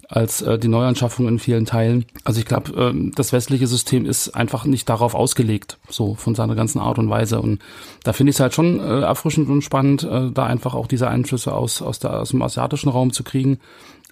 [0.10, 2.06] als äh, die Neuanschaffung in vielen Teilen.
[2.24, 6.56] Also ich glaube, äh, das westliche System ist einfach nicht darauf ausgelegt, so von seiner
[6.56, 7.42] ganzen Art und Weise.
[7.42, 7.60] Und
[8.04, 11.08] da finde ich es halt schon äh, erfrischend und spannend, äh, da einfach auch diese
[11.08, 13.60] Einflüsse aus, aus, der, aus dem asiatischen Raum zu kriegen,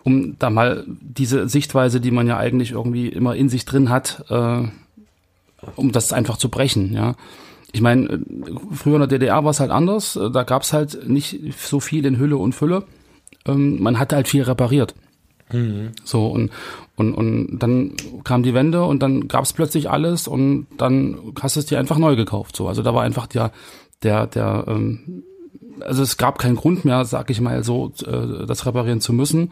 [0.04, 4.26] um da mal diese Sichtweise, die man ja eigentlich irgendwie immer in sich drin hat,
[4.30, 4.64] äh,
[5.76, 7.16] um das einfach zu brechen, ja.
[7.74, 8.20] Ich meine, äh,
[8.74, 10.20] früher in der DDR war es halt anders.
[10.34, 12.84] Da gab es halt nicht so viel in Hülle und Fülle.
[13.46, 14.94] Ähm, man hat halt viel repariert.
[15.52, 15.92] Mhm.
[16.04, 16.52] So und,
[16.96, 21.56] und, und dann kam die Wende und dann gab es plötzlich alles und dann hast
[21.56, 22.56] du es dir einfach neu gekauft.
[22.56, 23.52] So, also da war einfach der,
[24.04, 25.24] der, der, ähm,
[25.82, 29.52] also es gab keinen Grund mehr, sag ich mal so, äh, das reparieren zu müssen.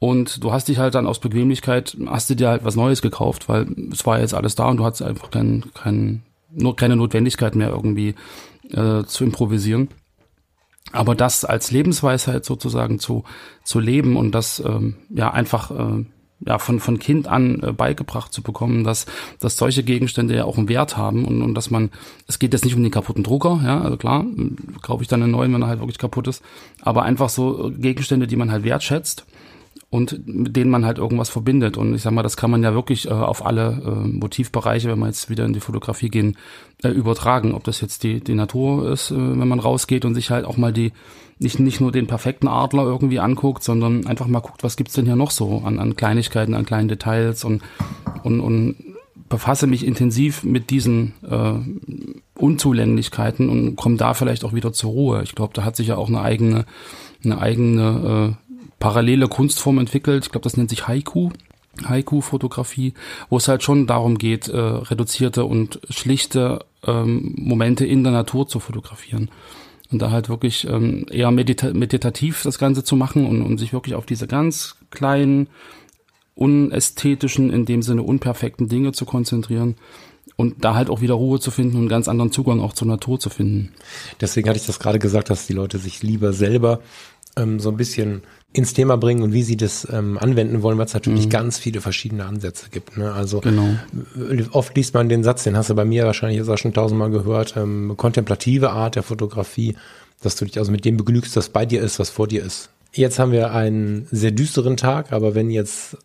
[0.00, 3.48] Und du hast dich halt dann aus Bequemlichkeit, hast du dir halt was Neues gekauft,
[3.48, 6.22] weil es war jetzt alles da und du hattest einfach kein, kein,
[6.52, 8.14] nur keine Notwendigkeit mehr irgendwie
[8.70, 9.88] äh, zu improvisieren.
[10.92, 13.24] Aber das als Lebensweisheit sozusagen zu,
[13.62, 16.04] zu leben und das ähm, ja einfach äh,
[16.46, 19.06] ja von von Kind an äh, beigebracht zu bekommen, dass
[19.38, 21.90] dass solche Gegenstände ja auch einen Wert haben und, und dass man
[22.26, 24.24] es geht jetzt nicht um den kaputten Drucker, ja, also klar,
[24.80, 26.42] kaufe ich dann einen neuen, wenn er halt wirklich kaputt ist,
[26.80, 29.26] aber einfach so Gegenstände, die man halt wertschätzt
[29.90, 31.78] und mit denen man halt irgendwas verbindet.
[31.78, 34.98] Und ich sag mal, das kann man ja wirklich äh, auf alle äh, Motivbereiche, wenn
[34.98, 36.36] wir jetzt wieder in die Fotografie gehen,
[36.82, 37.54] äh, übertragen.
[37.54, 40.58] Ob das jetzt die, die Natur ist, äh, wenn man rausgeht und sich halt auch
[40.58, 40.92] mal die,
[41.38, 45.06] nicht, nicht nur den perfekten Adler irgendwie anguckt, sondern einfach mal guckt, was gibt's denn
[45.06, 47.62] hier noch so an, an Kleinigkeiten, an kleinen Details und,
[48.24, 48.76] und, und
[49.30, 55.22] befasse mich intensiv mit diesen äh, Unzulänglichkeiten und komme da vielleicht auch wieder zur Ruhe.
[55.22, 56.66] Ich glaube, da hat sich ja auch eine eigene,
[57.24, 58.47] eine eigene äh,
[58.78, 60.24] parallele Kunstform entwickelt.
[60.24, 61.30] Ich glaube, das nennt sich Haiku.
[61.86, 62.94] Haiku-Fotografie,
[63.28, 68.48] wo es halt schon darum geht, äh, reduzierte und schlichte ähm, Momente in der Natur
[68.48, 69.30] zu fotografieren.
[69.90, 73.72] Und da halt wirklich ähm, eher medita meditativ das Ganze zu machen und, und sich
[73.72, 75.48] wirklich auf diese ganz kleinen,
[76.34, 79.76] unästhetischen, in dem Sinne unperfekten Dinge zu konzentrieren
[80.36, 82.86] und da halt auch wieder Ruhe zu finden und einen ganz anderen Zugang auch zur
[82.86, 83.72] Natur zu finden.
[84.20, 86.80] Deswegen hatte ich das gerade gesagt, dass die Leute sich lieber selber
[87.36, 90.86] ähm, so ein bisschen ins Thema bringen und wie sie das ähm, anwenden wollen, weil
[90.86, 91.30] es natürlich mhm.
[91.30, 92.96] ganz viele verschiedene Ansätze gibt.
[92.96, 93.12] Ne?
[93.12, 93.68] Also genau.
[94.52, 97.10] oft liest man den Satz, den hast du bei mir wahrscheinlich jetzt auch schon tausendmal
[97.10, 99.76] gehört, ähm, kontemplative Art der Fotografie,
[100.22, 102.70] dass du dich also mit dem begnügst, was bei dir ist, was vor dir ist.
[102.92, 105.98] Jetzt haben wir einen sehr düsteren Tag, aber wenn jetzt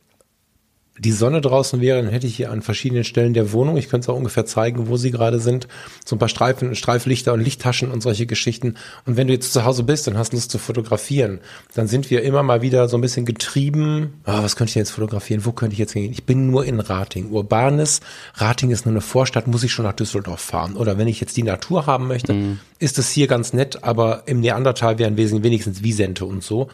[0.99, 4.05] die Sonne draußen wäre, dann hätte ich hier an verschiedenen Stellen der Wohnung, ich könnte
[4.05, 5.67] es auch ungefähr zeigen, wo sie gerade sind,
[6.05, 8.75] so ein paar Streifen, Streiflichter und Lichttaschen und solche Geschichten.
[9.05, 11.39] Und wenn du jetzt zu Hause bist und hast Lust zu fotografieren,
[11.73, 14.21] dann sind wir immer mal wieder so ein bisschen getrieben.
[14.23, 15.45] Ah, was könnte ich jetzt fotografieren?
[15.45, 16.13] Wo könnte ich jetzt hingehen?
[16.13, 17.31] Ich bin nur in Rating.
[17.31, 18.01] Urbanes.
[18.35, 20.75] Rating ist nur eine Vorstadt, muss ich schon nach Düsseldorf fahren.
[20.75, 22.59] Oder wenn ich jetzt die Natur haben möchte, mhm.
[22.77, 26.69] ist es hier ganz nett, aber im Neandertal wären wenigstens Wiesente und so.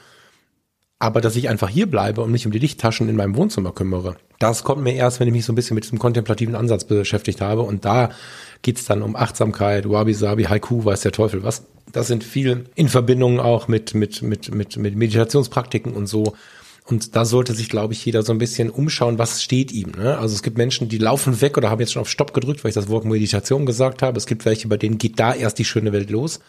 [1.00, 4.18] Aber dass ich einfach hier bleibe und mich um die Lichttaschen in meinem Wohnzimmer kümmere,
[4.38, 7.40] das kommt mir erst, wenn ich mich so ein bisschen mit diesem kontemplativen Ansatz beschäftigt
[7.40, 7.62] habe.
[7.62, 8.10] Und da
[8.62, 11.64] geht's dann um Achtsamkeit, Wabi-Sabi, Haiku, weiß der Teufel was.
[11.92, 16.34] Das sind viel in Verbindung auch mit, mit, mit, mit, mit Meditationspraktiken und so.
[16.86, 19.92] Und da sollte sich, glaube ich, jeder so ein bisschen umschauen, was steht ihm.
[19.92, 20.18] Ne?
[20.18, 22.70] Also es gibt Menschen, die laufen weg oder haben jetzt schon auf Stopp gedrückt, weil
[22.70, 24.18] ich das Wort Meditation gesagt habe.
[24.18, 26.40] Es gibt welche, bei denen geht da erst die schöne Welt los.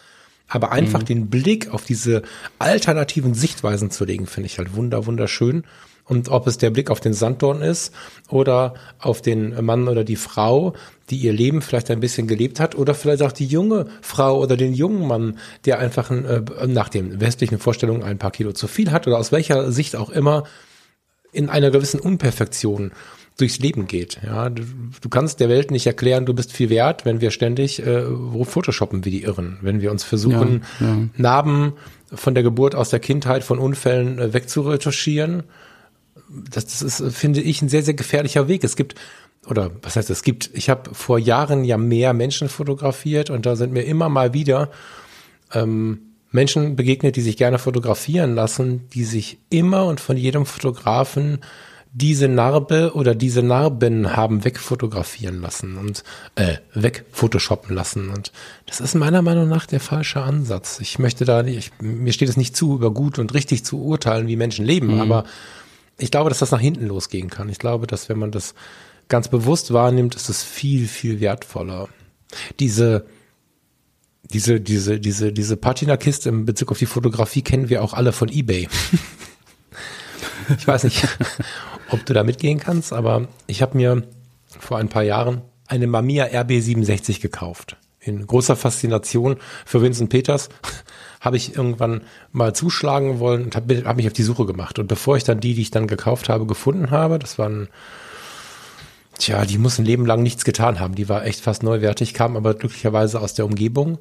[0.51, 1.05] Aber einfach mhm.
[1.05, 2.23] den Blick auf diese
[2.59, 5.63] alternativen Sichtweisen zu legen, finde ich halt wunder, wunderschön.
[6.03, 7.93] Und ob es der Blick auf den Sanddorn ist
[8.27, 10.73] oder auf den Mann oder die Frau,
[11.09, 14.57] die ihr Leben vielleicht ein bisschen gelebt hat, oder vielleicht auch die junge Frau oder
[14.57, 18.91] den jungen Mann, der einfach äh, nach den westlichen Vorstellungen ein paar Kilo zu viel
[18.91, 20.43] hat oder aus welcher Sicht auch immer
[21.31, 22.91] in einer gewissen Unperfektion
[23.41, 24.19] durchs Leben geht.
[24.23, 24.63] Ja, du,
[25.01, 28.05] du, kannst der Welt nicht erklären, du bist viel wert, wenn wir ständig äh,
[28.43, 30.97] photoshoppen wie die Irren, wenn wir uns versuchen, ja, ja.
[31.17, 31.73] Narben
[32.13, 35.43] von der Geburt aus der Kindheit von Unfällen äh, wegzuretuschieren.
[36.29, 38.63] Das, das ist, finde ich, ein sehr, sehr gefährlicher Weg.
[38.63, 38.95] Es gibt
[39.47, 43.55] oder was heißt es gibt, ich habe vor Jahren ja mehr Menschen fotografiert und da
[43.55, 44.69] sind mir immer mal wieder
[45.51, 51.39] ähm, Menschen begegnet, die sich gerne fotografieren lassen, die sich immer und von jedem Fotografen
[51.93, 56.03] diese Narbe oder diese Narben haben wegfotografieren lassen und
[56.35, 58.09] äh, wegphotoshoppen lassen.
[58.09, 58.31] Und
[58.65, 60.79] das ist meiner Meinung nach der falsche Ansatz.
[60.79, 63.83] Ich möchte da nicht, ich, mir steht es nicht zu, über gut und richtig zu
[63.83, 65.01] urteilen, wie Menschen leben, mhm.
[65.01, 65.25] aber
[65.97, 67.49] ich glaube, dass das nach hinten losgehen kann.
[67.49, 68.55] Ich glaube, dass wenn man das
[69.09, 71.89] ganz bewusst wahrnimmt, ist es viel, viel wertvoller.
[72.59, 73.05] Diese
[74.33, 78.29] diese, diese, diese, diese Patina-Kiste im Bezug auf die Fotografie kennen wir auch alle von
[78.29, 78.69] eBay.
[80.57, 81.07] ich weiß nicht,
[81.89, 84.03] ob du da mitgehen kannst, aber ich habe mir
[84.59, 87.77] vor ein paar Jahren eine Mamiya RB67 gekauft.
[87.99, 90.49] In großer Faszination für Vincent Peters
[91.21, 92.01] habe ich irgendwann
[92.31, 94.79] mal zuschlagen wollen und habe hab mich auf die Suche gemacht.
[94.79, 97.69] Und bevor ich dann die, die ich dann gekauft habe, gefunden habe, das waren
[99.21, 100.95] Tja, die muss ein Leben lang nichts getan haben.
[100.95, 103.99] Die war echt fast neuwertig, kam aber glücklicherweise aus der Umgebung.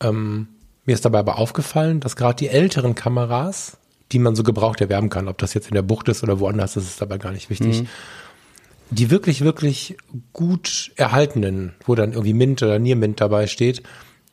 [0.00, 0.48] Ähm,
[0.86, 3.76] mir ist dabei aber aufgefallen, dass gerade die älteren Kameras,
[4.12, 6.74] die man so gebraucht erwerben kann, ob das jetzt in der Bucht ist oder woanders,
[6.74, 7.82] das ist dabei gar nicht wichtig.
[7.82, 7.88] Mhm.
[8.90, 9.96] Die wirklich, wirklich
[10.32, 13.82] gut erhaltenen, wo dann irgendwie Mint oder Niermint dabei steht,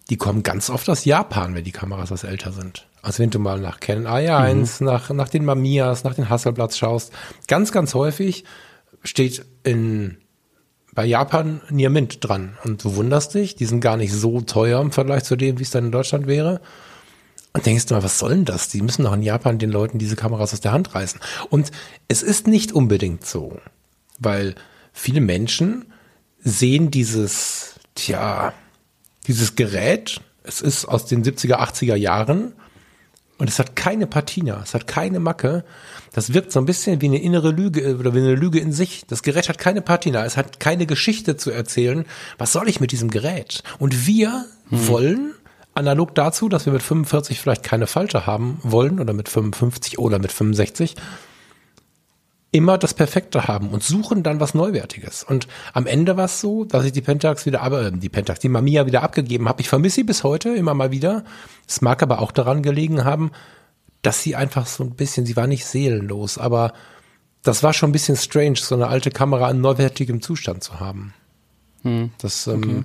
[0.09, 2.86] die kommen ganz oft aus Japan, wenn die Kameras was älter sind.
[3.01, 4.86] Also wenn du mal nach Canon i1, mhm.
[4.86, 7.12] nach, nach den Mamiyas, nach den Hasselblatts schaust,
[7.47, 8.43] ganz, ganz häufig
[9.03, 10.17] steht in
[10.93, 12.57] bei Japan Niamint dran.
[12.63, 15.63] Und du wunderst dich, die sind gar nicht so teuer im Vergleich zu dem, wie
[15.63, 16.62] es dann in Deutschland wäre.
[17.53, 18.67] Und denkst du mal, was soll denn das?
[18.69, 21.19] Die müssen doch in Japan den Leuten diese Kameras aus der Hand reißen.
[21.49, 21.71] Und
[22.07, 23.59] es ist nicht unbedingt so,
[24.19, 24.55] weil
[24.91, 25.85] viele Menschen
[26.39, 28.53] sehen dieses, tja,
[29.27, 32.53] dieses Gerät, es ist aus den 70er, 80er Jahren
[33.37, 35.63] und es hat keine Patina, es hat keine Macke.
[36.11, 39.05] Das wirkt so ein bisschen wie eine innere Lüge oder wie eine Lüge in sich.
[39.07, 42.05] Das Gerät hat keine Patina, es hat keine Geschichte zu erzählen.
[42.37, 43.63] Was soll ich mit diesem Gerät?
[43.79, 44.87] Und wir hm.
[44.87, 45.33] wollen
[45.75, 50.19] analog dazu, dass wir mit 45 vielleicht keine Falte haben wollen oder mit 55 oder
[50.19, 50.95] mit 65,
[52.51, 55.23] immer das Perfekte haben und suchen dann was Neuwertiges.
[55.23, 58.39] Und am Ende war es so, dass ich die Pentax wieder, aber äh, die Pentax,
[58.39, 59.62] die Mamiya wieder abgegeben habe.
[59.62, 61.23] Ich vermisse sie bis heute immer mal wieder.
[61.67, 63.31] Es mag aber auch daran gelegen haben,
[64.03, 66.73] dass sie einfach so ein bisschen, sie war nicht seelenlos, aber
[67.41, 71.13] das war schon ein bisschen strange, so eine alte Kamera in neuwertigem Zustand zu haben.
[71.81, 72.12] Hm.
[72.19, 72.83] Das ähm, okay.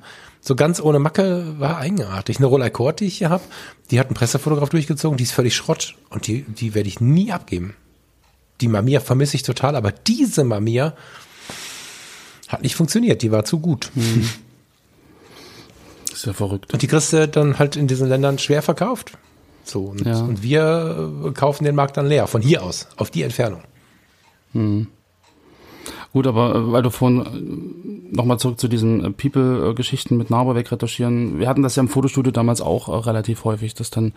[0.49, 2.39] So ganz ohne Macke war eigenartig.
[2.39, 3.45] Eine Rolex Cord, die ich hier habe,
[3.91, 7.31] die hat einen Pressefotograf durchgezogen, die ist völlig Schrott und die, die werde ich nie
[7.31, 7.75] abgeben
[8.61, 10.95] die Mamiya vermisse ich total, aber diese Mamiya
[12.49, 13.91] hat nicht funktioniert, die war zu gut.
[13.95, 14.29] Mhm.
[16.13, 16.73] Ist ja verrückt.
[16.73, 19.13] Und die kriegst du dann halt in diesen Ländern schwer verkauft.
[19.63, 20.19] So, und, ja.
[20.21, 23.63] und wir kaufen den Markt dann leer, von hier aus, auf die Entfernung.
[24.53, 24.89] Mhm.
[26.13, 31.39] Gut, aber äh, weil du vorhin äh, nochmal zurück zu diesen People-Geschichten mit Narbe wegretuschieren.
[31.39, 34.13] Wir hatten das ja im Fotostudio damals auch relativ häufig, dass dann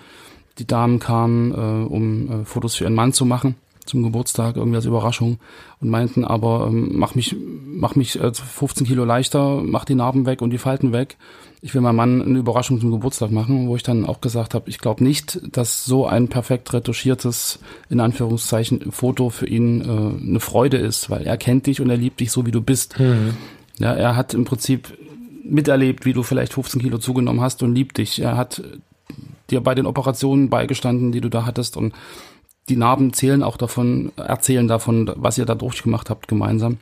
[0.58, 3.56] die Damen kamen, um Fotos für ihren Mann zu machen
[3.86, 5.40] zum Geburtstag irgendwie als Überraschung
[5.80, 10.26] und meinten aber, ähm, mach mich, mach mich äh, 15 Kilo leichter, mach die Narben
[10.26, 11.18] weg und die Falten weg.
[11.64, 14.68] Ich will meinem Mann eine Überraschung zum Geburtstag machen, wo ich dann auch gesagt habe,
[14.68, 20.40] ich glaube nicht, dass so ein perfekt retuschiertes, in Anführungszeichen, Foto für ihn äh, eine
[20.40, 23.00] Freude ist, weil er kennt dich und er liebt dich so, wie du bist.
[23.00, 23.36] Mhm.
[23.78, 24.98] Ja, er hat im Prinzip
[25.44, 28.20] miterlebt, wie du vielleicht 15 Kilo zugenommen hast und liebt dich.
[28.20, 28.64] Er hat
[29.52, 31.94] dir bei den Operationen beigestanden, die du da hattest und
[32.70, 36.78] die Narben zählen auch davon, erzählen davon, was ihr da durchgemacht habt gemeinsam.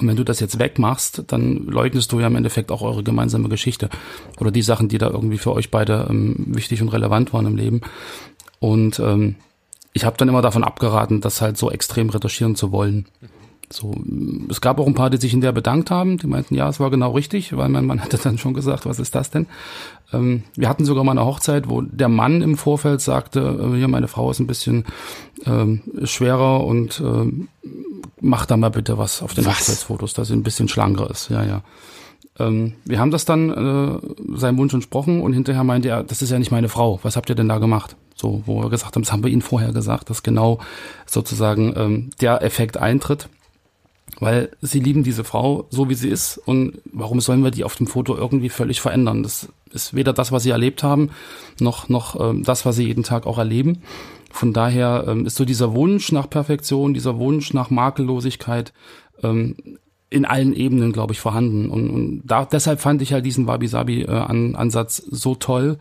[0.00, 3.48] Und wenn du das jetzt wegmachst, dann leugnest du ja im Endeffekt auch eure gemeinsame
[3.48, 3.90] Geschichte
[4.40, 7.56] oder die Sachen, die da irgendwie für euch beide ähm, wichtig und relevant waren im
[7.56, 7.82] Leben.
[8.60, 9.36] Und ähm,
[9.92, 13.06] ich habe dann immer davon abgeraten, das halt so extrem retuschieren zu wollen.
[13.70, 13.94] So,
[14.48, 16.18] es gab auch ein paar, die sich in der bedankt haben.
[16.18, 18.98] Die meinten, ja, es war genau richtig, weil mein Mann hatte dann schon gesagt, was
[18.98, 19.46] ist das denn?
[20.12, 23.88] Ähm, wir hatten sogar mal eine Hochzeit, wo der Mann im Vorfeld sagte, äh, hier,
[23.88, 24.84] meine Frau ist ein bisschen
[25.46, 27.48] ähm, schwerer und ähm,
[28.24, 29.60] mach da mal bitte was auf den was?
[29.60, 31.28] Hochzeitsfotos, dass sie ein bisschen schlanker ist.
[31.28, 31.62] Ja, ja.
[32.38, 36.30] Ähm, wir haben das dann äh, seinem Wunsch entsprochen und hinterher meinte er, das ist
[36.30, 36.98] ja nicht meine Frau.
[37.02, 37.96] Was habt ihr denn da gemacht?
[38.16, 40.58] So, wo wir gesagt haben, das haben wir Ihnen vorher gesagt, dass genau
[41.06, 43.28] sozusagen ähm, der Effekt eintritt
[44.20, 47.76] weil sie lieben diese Frau so wie sie ist und warum sollen wir die auf
[47.76, 49.22] dem Foto irgendwie völlig verändern?
[49.22, 51.10] Das ist weder das, was sie erlebt haben,
[51.58, 53.82] noch noch ähm, das, was sie jeden Tag auch erleben.
[54.34, 58.72] Von daher ähm, ist so dieser Wunsch nach Perfektion, dieser Wunsch nach Makellosigkeit
[59.22, 59.54] ähm,
[60.10, 61.70] in allen Ebenen, glaube ich, vorhanden.
[61.70, 65.78] Und, und da, deshalb fand ich halt diesen Wabi-Sabi-Ansatz äh, so toll,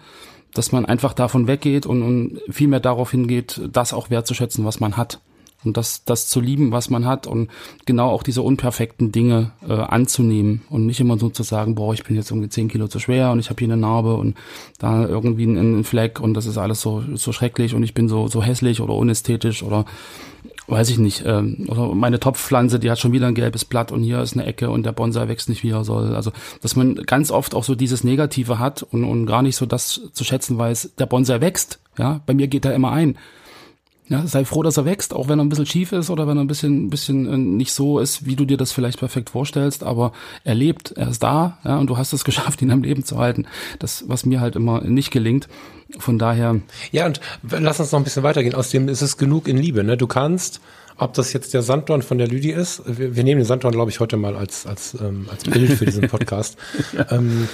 [0.54, 4.80] dass man einfach davon weggeht und, und viel mehr darauf hingeht, das auch wertzuschätzen, was
[4.80, 5.20] man hat.
[5.66, 7.50] Und das, das zu lieben, was man hat und
[7.86, 12.04] genau auch diese unperfekten Dinge äh, anzunehmen und nicht immer so zu sagen, boah, ich
[12.04, 14.36] bin jetzt irgendwie zehn Kilo zu schwer und ich habe hier eine Narbe und
[14.80, 18.28] da irgendwie einen Fleck und das ist alles so, so schrecklich und ich bin so,
[18.28, 19.86] so hässlich oder unästhetisch oder
[20.68, 24.04] weiß ich nicht, ähm, oder meine Topfpflanze, die hat schon wieder ein gelbes Blatt und
[24.04, 26.16] hier ist eine Ecke und der Bonsai wächst nicht wie er soll.
[26.16, 29.66] Also, dass man ganz oft auch so dieses Negative hat und, und gar nicht so
[29.66, 31.80] das zu schätzen weiß, der Bonsai wächst.
[31.98, 33.18] Ja, bei mir geht er immer ein.
[34.10, 36.38] Ja, sei froh, dass er wächst, auch wenn er ein bisschen schief ist oder wenn
[36.38, 39.30] er ein bisschen, ein bisschen äh, nicht so ist, wie du dir das vielleicht perfekt
[39.30, 40.12] vorstellst, aber
[40.44, 43.18] er lebt, er ist da, ja, und du hast es geschafft, ihn am Leben zu
[43.18, 43.46] halten.
[43.80, 45.48] Das, was mir halt immer nicht gelingt.
[46.00, 46.60] Von daher.
[46.92, 48.56] Ja, und lass uns noch ein bisschen weitergehen.
[48.56, 49.96] Aus dem ist es genug in Liebe, ne?
[49.96, 50.60] Du kannst,
[50.98, 53.92] ob das jetzt der Sanddorn von der Lüdi ist, wir, wir nehmen den Sanddorn, glaube
[53.92, 56.58] ich, heute mal als, als, ähm, als Bild für diesen Podcast.
[57.12, 57.48] ähm,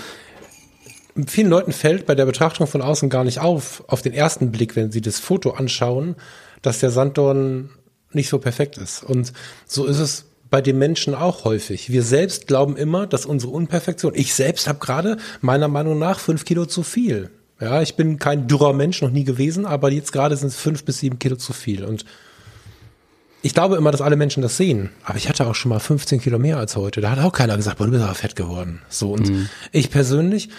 [1.28, 4.76] vielen Leuten fällt bei der Betrachtung von außen gar nicht auf, auf den ersten Blick,
[4.76, 6.16] wenn sie das Foto anschauen,
[6.62, 7.70] dass der Sanddorn
[8.12, 9.04] nicht so perfekt ist.
[9.04, 9.34] Und
[9.66, 11.92] so ist es bei den Menschen auch häufig.
[11.92, 16.46] Wir selbst glauben immer, dass unsere Unperfektion, ich selbst habe gerade meiner Meinung nach fünf
[16.46, 17.30] Kilo zu viel.
[17.62, 20.86] Ja, ich bin kein dürrer Mensch, noch nie gewesen, aber jetzt gerade sind es fünf
[20.86, 21.84] bis sieben Kilo zu viel.
[21.84, 22.06] Und
[23.42, 24.90] ich glaube immer, dass alle Menschen das sehen.
[25.04, 27.00] Aber ich hatte auch schon mal 15 Kilo mehr als heute.
[27.02, 28.82] Da hat auch keiner gesagt, boah, du bist aber fett geworden.
[28.90, 29.14] So.
[29.14, 29.50] Und mhm.
[29.72, 30.50] ich persönlich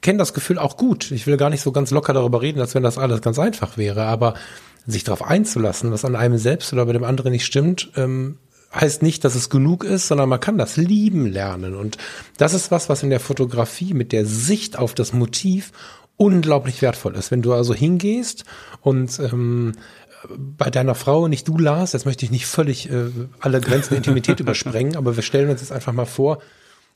[0.00, 1.10] kenne das Gefühl auch gut.
[1.10, 3.76] Ich will gar nicht so ganz locker darüber reden, als wenn das alles ganz einfach
[3.76, 4.04] wäre.
[4.04, 4.34] Aber
[4.86, 8.38] sich darauf einzulassen, was an einem selbst oder bei dem anderen nicht stimmt, ähm,
[8.74, 11.76] heißt nicht, dass es genug ist, sondern man kann das lieben lernen.
[11.76, 11.98] Und
[12.38, 15.72] das ist was, was in der Fotografie mit der Sicht auf das Motiv
[16.16, 17.30] unglaublich wertvoll ist.
[17.30, 18.44] Wenn du also hingehst
[18.80, 19.72] und ähm,
[20.28, 23.10] bei deiner Frau, nicht du Lars, jetzt möchte ich nicht völlig äh,
[23.40, 26.40] alle Grenzen der Intimität übersprengen, aber wir stellen uns jetzt einfach mal vor,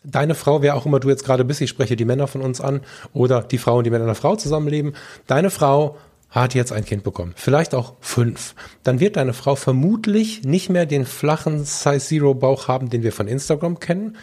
[0.05, 2.61] deine Frau, wer auch immer du jetzt gerade bist, ich spreche die Männer von uns
[2.61, 2.80] an,
[3.12, 4.94] oder die Frauen, die mit einer Frau zusammenleben,
[5.26, 5.97] deine Frau
[6.30, 10.86] hat jetzt ein Kind bekommen, vielleicht auch fünf, dann wird deine Frau vermutlich nicht mehr
[10.86, 14.16] den flachen Size Zero Bauch haben, den wir von Instagram kennen.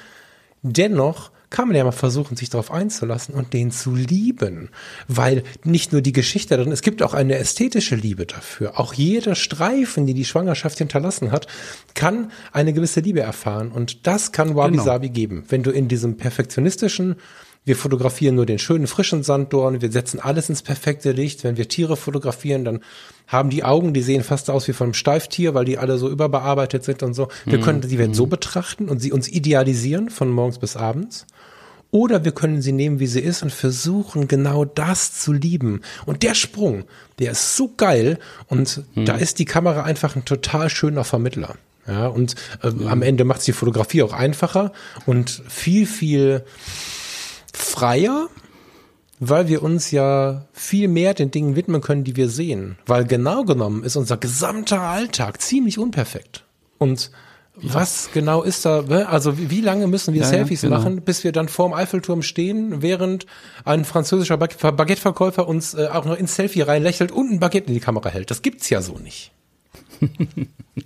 [0.61, 4.69] Dennoch kann man ja mal versuchen, sich darauf einzulassen und den zu lieben.
[5.07, 8.79] Weil nicht nur die Geschichte drin, es gibt auch eine ästhetische Liebe dafür.
[8.79, 11.45] Auch jeder Streifen, die die Schwangerschaft hinterlassen hat,
[11.93, 13.71] kann eine gewisse Liebe erfahren.
[13.71, 14.83] Und das kann Wabi genau.
[14.83, 15.43] Sabi geben.
[15.47, 17.17] Wenn du in diesem perfektionistischen
[17.65, 21.45] wir fotografieren nur den schönen frischen Sanddorn, wir setzen alles ins perfekte Licht.
[21.45, 22.81] Wenn wir Tiere fotografieren, dann
[23.25, 26.09] haben die Augen, die sehen fast aus wie von einem Steiftier, weil die alle so
[26.09, 27.29] überbearbeitet sind und so.
[27.45, 27.63] Wir mhm.
[27.63, 28.31] können die Welt so mhm.
[28.31, 31.25] betrachten und sie uns idealisieren von morgens bis abends.
[31.93, 35.81] Oder wir können sie nehmen, wie sie ist und versuchen, genau das zu lieben.
[36.07, 36.85] Und der Sprung,
[37.19, 38.17] der ist so geil
[38.47, 39.05] und mhm.
[39.05, 41.55] da ist die Kamera einfach ein total schöner Vermittler.
[41.85, 42.33] Ja, und
[42.63, 42.87] äh, mhm.
[42.87, 44.73] am Ende macht es die Fotografie auch einfacher
[45.05, 46.43] und viel, viel
[47.53, 48.27] freier,
[49.19, 52.75] weil wir uns ja viel mehr den Dingen widmen können, die wir sehen.
[52.87, 56.43] Weil genau genommen ist unser gesamter Alltag ziemlich unperfekt.
[56.79, 57.17] Und ja.
[57.55, 59.07] Was genau ist da, ne?
[59.07, 60.77] also wie, lange müssen wir ja, Selfies genau.
[60.77, 63.27] machen, bis wir dann vorm Eiffelturm stehen, während
[63.63, 67.79] ein französischer Baguetteverkäufer uns äh, auch noch ins Selfie reinlächelt und ein Baguette in die
[67.79, 68.31] Kamera hält.
[68.31, 69.31] Das gibt's ja so nicht.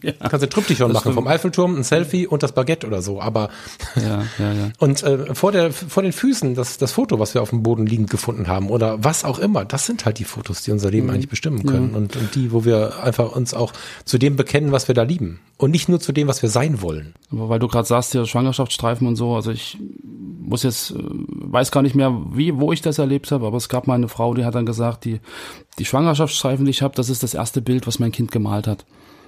[0.01, 3.49] Ja, Kannst du Triptychon machen, vom Eiffelturm, ein Selfie und das Baguette oder so, aber
[3.95, 4.72] ja, ja, ja.
[4.80, 7.86] und äh, vor der vor den Füßen das das Foto, was wir auf dem Boden
[7.86, 11.08] liegend gefunden haben oder was auch immer, das sind halt die Fotos, die unser Leben
[11.08, 11.14] mhm.
[11.14, 11.97] eigentlich bestimmen können ja.
[11.97, 13.74] und, und die, wo wir einfach uns auch
[14.05, 16.82] zu dem bekennen, was wir da lieben und nicht nur zu dem, was wir sein
[16.82, 17.14] wollen.
[17.32, 19.78] Aber weil du gerade sagst, ja Schwangerschaftsstreifen und so, also ich
[20.47, 23.70] muss jetzt äh, weiß gar nicht mehr, wie wo ich das erlebt habe, aber es
[23.70, 25.20] gab mal eine Frau, die hat dann gesagt, die
[25.80, 28.86] die Schwangerschaftsstreifen, die ich habe, das ist das erste Bild, was mein Kind gemalt hat.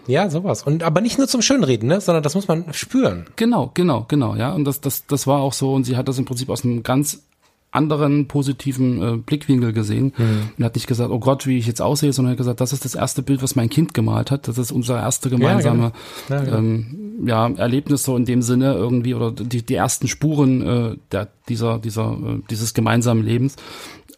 [0.07, 0.63] Ja, sowas.
[0.63, 2.01] Und aber nicht nur zum Schönreden, ne?
[2.01, 3.27] sondern das muss man spüren.
[3.35, 4.53] Genau, genau, genau, ja.
[4.53, 5.73] Und das, das, das war auch so.
[5.73, 7.23] Und sie hat das im Prinzip aus einem ganz
[7.71, 10.49] anderen positiven äh, Blickwinkel gesehen mhm.
[10.57, 12.83] und hat nicht gesagt, oh Gott, wie ich jetzt aussehe, sondern hat gesagt, das ist
[12.83, 14.47] das erste Bild, was mein Kind gemalt hat.
[14.47, 15.91] Das ist unser erste gemeinsame
[16.29, 16.39] ja, genau.
[16.39, 16.57] ja, genau.
[16.57, 21.27] Ähm, ja, Erlebnis so in dem Sinne irgendwie oder die, die ersten Spuren äh, der,
[21.47, 23.55] dieser, dieser, äh, dieses gemeinsamen Lebens.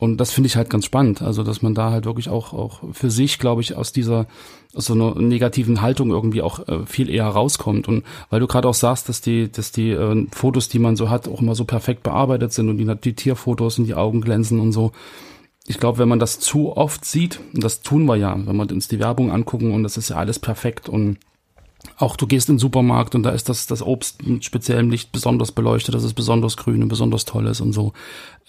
[0.02, 1.22] Und das finde ich halt ganz spannend.
[1.22, 4.26] Also, dass man da halt wirklich auch, auch für sich, glaube ich, aus dieser,
[4.74, 7.88] aus so einer negativen Haltung irgendwie auch äh, viel eher rauskommt.
[7.88, 11.12] Und weil du gerade auch sagst, dass die, dass die äh, Fotos, die man so
[11.12, 14.60] hat, auch immer so perfekt bearbeitet sind und die, die Tierfotos und die Augen glänzen
[14.60, 14.92] und so.
[15.68, 18.72] Ich glaube, wenn man das zu oft sieht, und das tun wir ja, wenn wir
[18.72, 21.20] uns die Werbung angucken und das ist ja alles perfekt und
[22.02, 25.12] auch du gehst in den Supermarkt und da ist das, das Obst mit speziellem Licht
[25.12, 27.94] besonders beleuchtet, dass es besonders grün und besonders toll ist und so.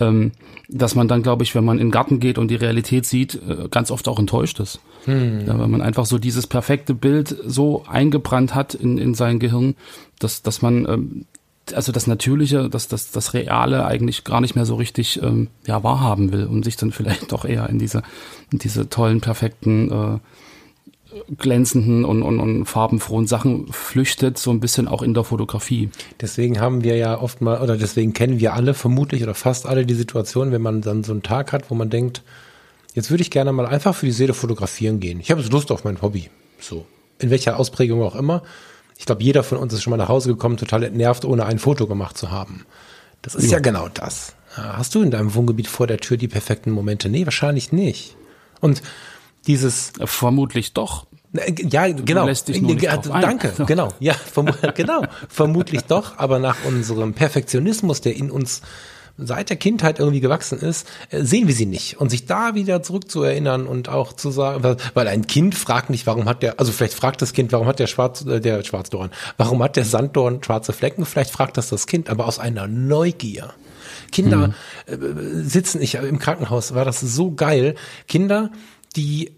[0.00, 0.32] Ähm,
[0.68, 3.34] dass man dann, glaube ich, wenn man in den Garten geht und die Realität sieht,
[3.34, 4.80] äh, ganz oft auch enttäuscht ist.
[5.04, 5.46] Hm.
[5.46, 9.74] Ja, weil man einfach so dieses perfekte Bild so eingebrannt hat in, in sein Gehirn,
[10.18, 11.26] dass, dass man ähm,
[11.74, 15.82] also das Natürliche, das, das, das Reale eigentlich gar nicht mehr so richtig ähm, ja,
[15.82, 18.02] wahrhaben will und sich dann vielleicht doch eher in diese,
[18.50, 20.18] in diese tollen, perfekten äh,
[21.36, 25.90] glänzenden und, und, und farbenfrohen Sachen flüchtet, so ein bisschen auch in der Fotografie.
[26.20, 29.86] Deswegen haben wir ja oft mal, oder deswegen kennen wir alle vermutlich oder fast alle
[29.86, 32.22] die Situation, wenn man dann so einen Tag hat, wo man denkt,
[32.94, 35.20] jetzt würde ich gerne mal einfach für die Seele fotografieren gehen.
[35.20, 36.30] Ich habe jetzt Lust auf mein Hobby.
[36.58, 36.86] So.
[37.18, 38.42] In welcher Ausprägung auch immer.
[38.98, 41.58] Ich glaube, jeder von uns ist schon mal nach Hause gekommen, total entnervt, ohne ein
[41.58, 42.66] Foto gemacht zu haben.
[43.22, 44.34] Das ist ja, ja genau das.
[44.54, 47.08] Hast du in deinem Wohngebiet vor der Tür die perfekten Momente?
[47.08, 48.16] Nee, wahrscheinlich nicht.
[48.60, 48.82] Und
[49.46, 51.06] dieses vermutlich doch.
[51.70, 52.28] Ja, genau.
[52.28, 53.66] Ja, Danke, ein.
[53.66, 53.88] genau.
[54.00, 55.04] Ja, verm genau.
[55.28, 58.62] Vermutlich doch, aber nach unserem Perfektionismus, der in uns
[59.18, 62.00] seit der Kindheit irgendwie gewachsen ist, äh, sehen wir sie nicht.
[62.00, 66.26] Und sich da wieder zurückzuerinnern und auch zu sagen, weil ein Kind fragt nicht, warum
[66.26, 69.62] hat der, also vielleicht fragt das Kind, warum hat der Schwarz, äh, der Schwarzdorn, warum
[69.62, 71.04] hat der Sanddorn schwarze Flecken?
[71.04, 73.52] Vielleicht fragt das das Kind, aber aus einer Neugier.
[74.10, 74.52] Kinder
[74.88, 75.48] mhm.
[75.48, 77.76] sitzen, ich im Krankenhaus war das so geil.
[78.08, 78.50] Kinder
[78.96, 79.32] die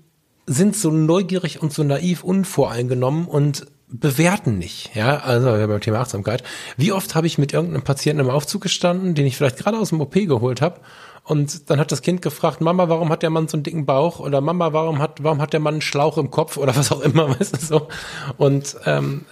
[0.47, 4.95] sind so neugierig und so naiv unvoreingenommen und bewerten nicht.
[4.95, 6.43] Ja, also beim Thema Achtsamkeit.
[6.77, 9.91] Wie oft habe ich mit irgendeinem Patienten im Aufzug gestanden, den ich vielleicht gerade aus
[9.91, 10.81] dem OP geholt habe,
[11.25, 14.21] und dann hat das Kind gefragt, Mama, warum hat der Mann so einen dicken Bauch?
[14.21, 16.59] Oder Mama, warum hat, warum hat der Mann einen Schlauch im Kopf?
[16.59, 17.89] Oder was auch immer, weißt du so.
[18.37, 19.25] Und ähm,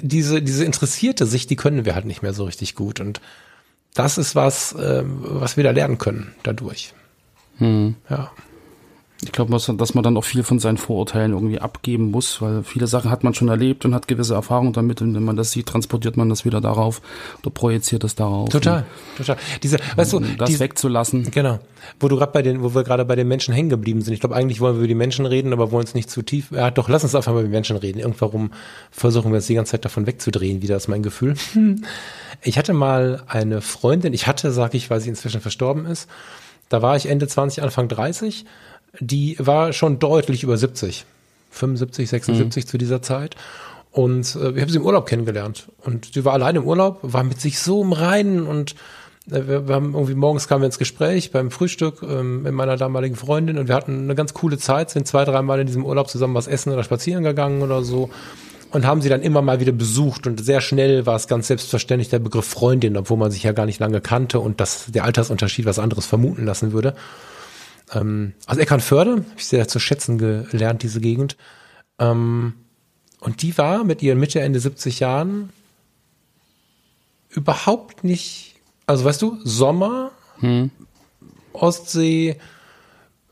[0.00, 2.98] diese, diese interessierte Sicht, die können wir halt nicht mehr so richtig gut.
[2.98, 3.20] Und
[3.94, 6.92] das ist was, äh, was wir da lernen können dadurch.
[7.58, 7.94] Hm.
[8.10, 8.32] Ja.
[9.24, 12.88] Ich glaube, dass man dann auch viel von seinen Vorurteilen irgendwie abgeben muss, weil viele
[12.88, 15.66] Sachen hat man schon erlebt und hat gewisse Erfahrungen damit und wenn man das sieht,
[15.66, 17.00] transportiert man das wieder darauf
[17.40, 18.48] oder projiziert es darauf.
[18.48, 18.84] Total,
[19.16, 19.36] total.
[19.62, 21.30] Diese, weißt du, das diese, wegzulassen.
[21.30, 21.60] Genau.
[22.00, 24.12] Wo du gerade bei den, wo wir gerade bei den Menschen hängen geblieben sind.
[24.12, 26.50] Ich glaube, eigentlich wollen wir über die Menschen reden, aber wollen es nicht zu tief.
[26.50, 28.00] Ja, doch, lass uns einfach mal über die Menschen reden.
[28.00, 28.50] Irgendwarum
[28.90, 31.34] versuchen wir uns die ganze Zeit davon wegzudrehen, wieder ist mein Gefühl.
[32.42, 36.08] Ich hatte mal eine Freundin, ich hatte, sag ich, weil sie inzwischen verstorben ist.
[36.68, 38.46] Da war ich Ende 20, Anfang 30
[39.00, 41.06] die war schon deutlich über 70.
[41.50, 42.68] 75, 76 mhm.
[42.68, 43.36] zu dieser Zeit.
[43.90, 45.68] Und äh, ich habe sie im Urlaub kennengelernt.
[45.84, 48.74] Und sie war allein im Urlaub, war mit sich so im Reinen und
[49.30, 52.76] äh, wir, wir, haben irgendwie morgens kamen wir ins Gespräch beim Frühstück ähm, mit meiner
[52.76, 56.08] damaligen Freundin und wir hatten eine ganz coole Zeit, sind zwei, dreimal in diesem Urlaub
[56.08, 58.08] zusammen was essen oder spazieren gegangen oder so
[58.70, 62.08] und haben sie dann immer mal wieder besucht und sehr schnell war es ganz selbstverständlich
[62.08, 65.66] der Begriff Freundin, obwohl man sich ja gar nicht lange kannte und dass der Altersunterschied
[65.66, 66.94] was anderes vermuten lassen würde
[67.92, 71.36] ähm, also Eckernförde, habe ich sehr zu schätzen gelernt, diese Gegend.
[71.98, 72.54] Ähm,
[73.20, 75.50] und die war mit ihren Mitte, Ende 70 Jahren
[77.30, 80.70] überhaupt nicht, also weißt du, Sommer, hm.
[81.52, 82.36] Ostsee,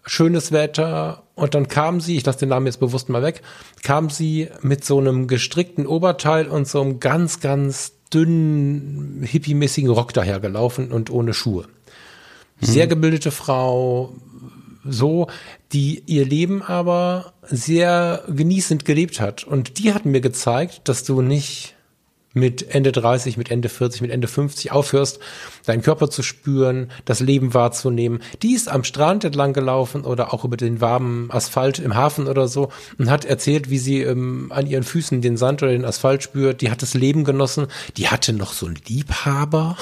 [0.05, 3.43] schönes Wetter und dann kam sie, ich lasse den Namen jetzt bewusst mal weg,
[3.83, 10.13] kam sie mit so einem gestrickten Oberteil und so einem ganz, ganz dünnen, hippiemäßigen Rock
[10.13, 11.67] dahergelaufen und ohne Schuhe.
[12.61, 12.91] Sehr hm.
[12.91, 14.15] gebildete Frau,
[14.85, 15.29] so,
[15.73, 19.45] die ihr Leben aber sehr genießend gelebt hat.
[19.45, 21.75] Und die hat mir gezeigt, dass du nicht
[22.33, 25.19] mit Ende 30, mit Ende 40, mit Ende 50 aufhörst,
[25.67, 28.21] deinen Körper zu spüren, das Leben wahrzunehmen.
[28.43, 32.47] Die ist am Strand entlang gelaufen oder auch über den warmen Asphalt im Hafen oder
[32.47, 36.23] so und hat erzählt, wie sie ähm, an ihren Füßen den Sand oder den Asphalt
[36.23, 36.61] spürt.
[36.61, 37.67] Die hat das Leben genossen.
[37.97, 39.77] Die hatte noch so einen Liebhaber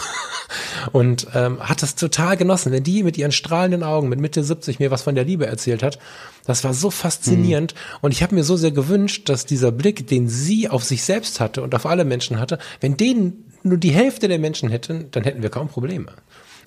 [0.93, 2.73] und ähm, hat das total genossen.
[2.73, 5.83] Wenn die mit ihren strahlenden Augen mit Mitte 70 mir was von der Liebe erzählt
[5.83, 5.99] hat,
[6.45, 7.75] das war so faszinierend.
[7.75, 7.99] Mhm.
[8.03, 11.41] Und ich habe mir so sehr gewünscht, dass dieser Blick, den sie auf sich selbst
[11.41, 15.25] hatte und auf alle Menschen hatte, wenn den nur die Hälfte der Menschen hätten, dann
[15.25, 16.13] hätten wir kaum Probleme.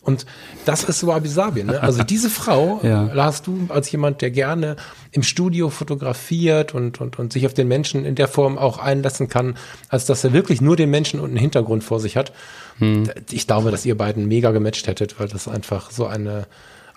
[0.04, 0.26] Und
[0.66, 1.64] das ist Wabi Sabi.
[1.64, 1.82] Ne?
[1.82, 3.04] Also diese Frau, ja.
[3.14, 4.76] Lars, du als jemand, der gerne
[5.12, 9.28] im Studio fotografiert und, und, und sich auf den Menschen in der Form auch einlassen
[9.30, 9.58] kann,
[9.90, 12.34] als dass er wirklich nur den Menschen und einen Hintergrund vor sich hat.
[12.80, 13.12] Hm.
[13.30, 16.48] Ich glaube, dass ihr beiden mega gematcht hättet, weil das einfach so eine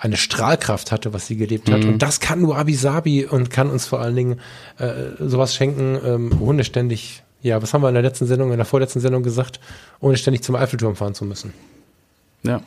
[0.04, 1.82] eine Strahlkraft hatte, was sie gelebt hat.
[1.82, 1.94] Mhm.
[1.94, 4.40] Und das kann nur Abisabi und kann uns vor allen Dingen
[4.78, 8.58] äh, sowas schenken, ähm, ohne ständig, ja, was haben wir in der letzten Sendung, in
[8.58, 9.60] der vorletzten Sendung gesagt,
[10.00, 11.54] ohne ständig zum Eiffelturm fahren zu müssen.
[12.42, 12.60] Ja.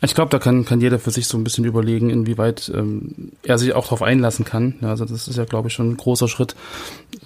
[0.00, 3.58] Ich glaube, da kann, kann jeder für sich so ein bisschen überlegen, inwieweit ähm, er
[3.58, 4.76] sich auch darauf einlassen kann.
[4.80, 6.56] Ja, also das ist ja, glaube ich, schon ein großer Schritt,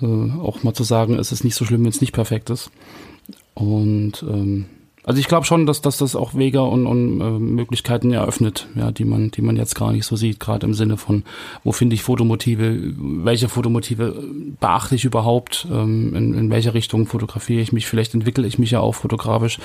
[0.02, 2.70] äh, auch mal zu sagen, es ist nicht so schlimm, wenn es nicht perfekt ist.
[3.54, 4.66] Und ähm,
[5.05, 8.92] Also ich glaube schon, dass, dass das auch Wege und, und äh, Möglichkeiten eröffnet, ja,
[8.92, 11.24] die man, die man jetzt gar nicht so sieht, gerade im Sinne von,
[11.64, 14.14] wo finde ich Fotomotive, welche Fotomotive
[14.61, 18.70] beachte ich überhaupt, ähm, in, in welche Richtung fotografiere ich mich, vielleicht entwickle ich mich
[18.70, 19.59] ja auch fotografisch.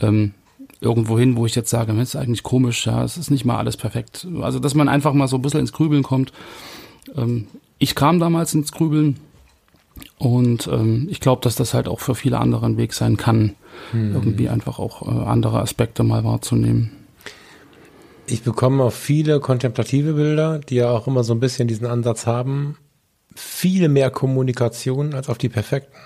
[0.00, 0.34] Ähm,
[0.80, 3.58] irgendwo hin, wo ich jetzt sage, das ist eigentlich komisch, ja, es ist nicht mal
[3.58, 4.26] alles perfekt.
[4.40, 6.32] Also, dass man einfach mal so ein bisschen ins Grübeln kommt.
[7.16, 7.46] Ähm,
[7.78, 9.18] ich kam damals ins Grübeln
[10.18, 13.54] und ähm, ich glaube, dass das halt auch für viele andere ein Weg sein kann,
[13.92, 14.14] hm.
[14.14, 16.92] irgendwie einfach auch äh, andere Aspekte mal wahrzunehmen.
[18.26, 22.26] Ich bekomme auf viele kontemplative Bilder, die ja auch immer so ein bisschen diesen Ansatz
[22.26, 22.76] haben,
[23.34, 25.96] viel mehr Kommunikation als auf die perfekten.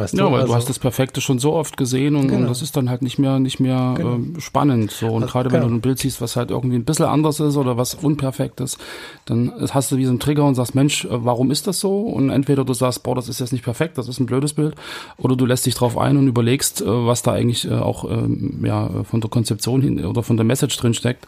[0.00, 0.32] Weißt ja, du?
[0.32, 2.40] weil also, du hast das Perfekte schon so oft gesehen und, genau.
[2.40, 4.16] und das ist dann halt nicht mehr nicht mehr genau.
[4.16, 4.90] äh, spannend.
[4.90, 5.62] So und also, gerade genau.
[5.62, 8.60] wenn du ein Bild siehst, was halt irgendwie ein bisschen anders ist oder was unperfekt
[8.60, 8.78] ist,
[9.26, 12.00] dann hast du wie so einen Trigger und sagst, Mensch, äh, warum ist das so?
[12.00, 14.74] Und entweder du sagst, boah, das ist jetzt nicht perfekt, das ist ein blödes Bild,
[15.18, 18.64] oder du lässt dich drauf ein und überlegst, äh, was da eigentlich äh, auch ähm,
[18.64, 21.26] ja von der Konzeption hin oder von der Message drin steckt.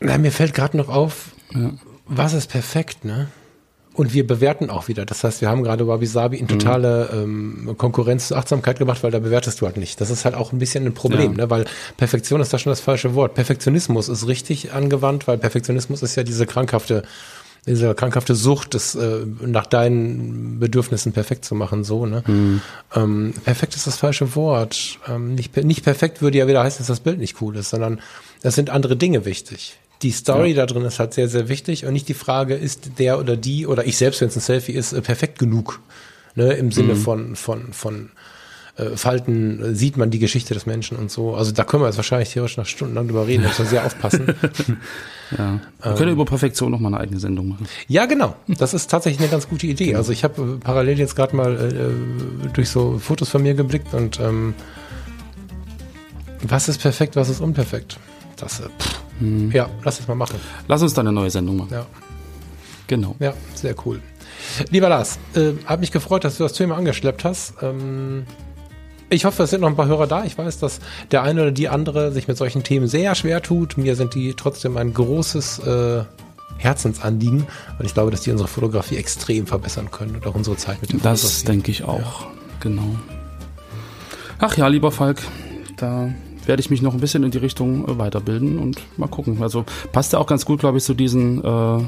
[0.00, 1.70] Na, mir fällt gerade noch auf, ja.
[2.06, 3.28] was ist perfekt, ne?
[3.94, 5.06] Und wir bewerten auch wieder.
[5.06, 7.68] Das heißt, wir haben gerade Wabi Sabi in totale mhm.
[7.68, 10.00] ähm, Konkurrenz zu Achtsamkeit gemacht, weil da bewertest du halt nicht.
[10.00, 11.44] Das ist halt auch ein bisschen ein Problem, ja.
[11.44, 11.50] ne?
[11.50, 11.64] weil
[11.96, 13.34] Perfektion ist da schon das falsche Wort.
[13.34, 17.04] Perfektionismus ist richtig angewandt, weil Perfektionismus ist ja diese krankhafte,
[17.66, 22.24] diese krankhafte Sucht, das äh, nach deinen Bedürfnissen perfekt zu machen, so, ne?
[22.26, 22.62] Mhm.
[22.96, 24.98] Ähm, perfekt ist das falsche Wort.
[25.08, 28.00] Ähm, nicht, nicht perfekt würde ja wieder heißen, dass das Bild nicht cool ist, sondern
[28.42, 30.56] es sind andere Dinge wichtig die Story ja.
[30.56, 33.66] da drin ist halt sehr, sehr wichtig und nicht die Frage, ist der oder die
[33.66, 35.80] oder ich selbst, wenn es ein Selfie ist, äh, perfekt genug.
[36.36, 36.98] Ne, Im Sinne mhm.
[36.98, 38.10] von, von, von
[38.76, 41.36] äh, Falten äh, sieht man die Geschichte des Menschen und so.
[41.36, 43.68] Also da können wir jetzt wahrscheinlich theoretisch nach Stunden lang drüber reden, da muss man
[43.68, 44.26] sehr aufpassen.
[45.38, 45.60] ja.
[45.80, 47.68] Wir ähm, können über Perfektion noch mal eine eigene Sendung machen.
[47.86, 48.34] Ja, genau.
[48.48, 49.86] Das ist tatsächlich eine ganz gute Idee.
[49.86, 49.98] Genau.
[49.98, 53.94] Also ich habe äh, parallel jetzt gerade mal äh, durch so Fotos von mir geblickt
[53.94, 54.54] und ähm,
[56.42, 58.00] was ist perfekt, was ist unperfekt?
[58.36, 59.50] Das, äh, pff, hm.
[59.52, 60.38] Ja, lass es mal machen.
[60.68, 61.72] Lass uns dann eine neue Sendung machen.
[61.72, 61.86] Ja.
[62.86, 63.16] Genau.
[63.18, 64.00] Ja, sehr cool.
[64.70, 67.54] Lieber Lars, äh, hat mich gefreut, dass du das Thema angeschleppt hast.
[67.62, 68.24] Ähm,
[69.10, 70.24] ich hoffe, es sind noch ein paar Hörer da.
[70.24, 73.78] Ich weiß, dass der eine oder die andere sich mit solchen Themen sehr schwer tut.
[73.78, 76.04] Mir sind die trotzdem ein großes äh,
[76.58, 77.46] Herzensanliegen,
[77.78, 80.92] weil ich glaube, dass die unsere Fotografie extrem verbessern können und auch unsere Zeit mit
[80.92, 82.30] dem Das denke ich auch, ja.
[82.60, 82.96] genau.
[84.38, 85.22] Ach ja, lieber Falk,
[85.76, 86.10] da
[86.48, 89.42] werde ich mich noch ein bisschen in die Richtung äh, weiterbilden und mal gucken.
[89.42, 91.78] Also passt ja auch ganz gut, glaube ich, zu diesen äh,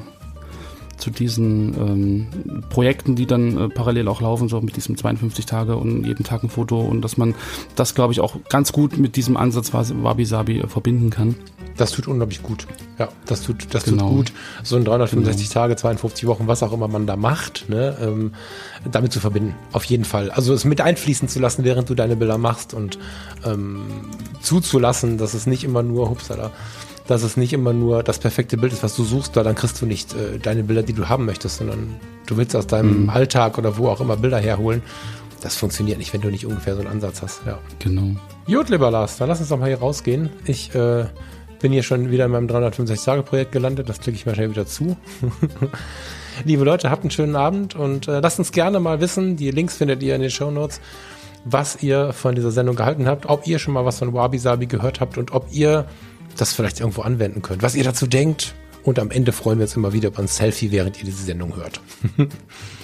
[0.96, 5.76] zu diesen ähm, Projekten, die dann äh, parallel auch laufen, so mit diesem 52 Tage
[5.76, 7.34] und jeden Tag ein Foto und dass man
[7.74, 11.34] das, glaube ich, auch ganz gut mit diesem Ansatz Wabi Sabi äh, verbinden kann.
[11.76, 12.66] Das tut unglaublich gut.
[12.98, 14.08] Ja, das tut, das genau.
[14.08, 14.32] tut gut.
[14.62, 15.52] So ein 365 genau.
[15.52, 18.32] Tage, 52 Wochen, was auch immer man da macht, ne, ähm,
[18.90, 19.54] damit zu verbinden.
[19.72, 20.30] Auf jeden Fall.
[20.30, 22.98] Also es mit einfließen zu lassen, während du deine Bilder machst und
[23.44, 23.82] ähm,
[24.40, 26.50] zuzulassen, dass es nicht immer nur, hupsala,
[27.06, 29.80] dass es nicht immer nur das perfekte Bild ist, was du suchst, weil dann kriegst
[29.80, 31.96] du nicht äh, deine Bilder, die du haben möchtest, sondern
[32.26, 33.10] du willst aus deinem mhm.
[33.10, 34.82] Alltag oder wo auch immer Bilder herholen.
[35.40, 37.42] Das funktioniert nicht, wenn du nicht ungefähr so einen Ansatz hast.
[37.46, 37.58] Ja.
[37.78, 38.16] Genau.
[38.46, 40.30] Gut, lieber Lars, dann lass uns doch mal hier rausgehen.
[40.44, 41.04] Ich äh,
[41.60, 43.88] bin hier schon wieder in meinem 365-Tage-Projekt gelandet.
[43.88, 44.96] Das klicke ich mal schnell wieder zu.
[46.44, 49.36] Liebe Leute, habt einen schönen Abend und äh, lasst uns gerne mal wissen.
[49.36, 50.80] Die Links findet ihr in den Show Notes,
[51.44, 54.66] was ihr von dieser Sendung gehalten habt, ob ihr schon mal was von Wabi Sabi
[54.66, 55.86] gehört habt und ob ihr
[56.36, 58.54] das vielleicht irgendwo anwenden könnt, was ihr dazu denkt.
[58.82, 61.56] Und am Ende freuen wir uns immer wieder über ein Selfie, während ihr diese Sendung
[61.56, 61.80] hört.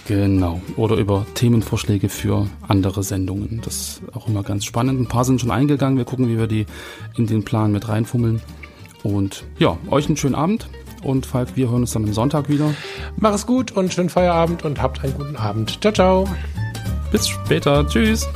[0.09, 0.61] genau.
[0.76, 3.61] Oder über Themenvorschläge für andere Sendungen.
[3.64, 5.00] Das ist auch immer ganz spannend.
[5.00, 5.98] Ein paar sind schon eingegangen.
[5.98, 6.66] Wir gucken, wie wir die
[7.16, 8.42] in den Plan mit reinfummeln.
[9.05, 10.68] Und ja, euch einen schönen Abend.
[11.05, 12.74] Und Falk, wir hören uns dann am Sonntag wieder.
[13.16, 15.80] Mach es gut und schönen Feierabend und habt einen guten Abend.
[15.80, 16.28] Ciao, ciao.
[17.12, 17.86] Bis später.
[17.86, 18.26] Tschüss.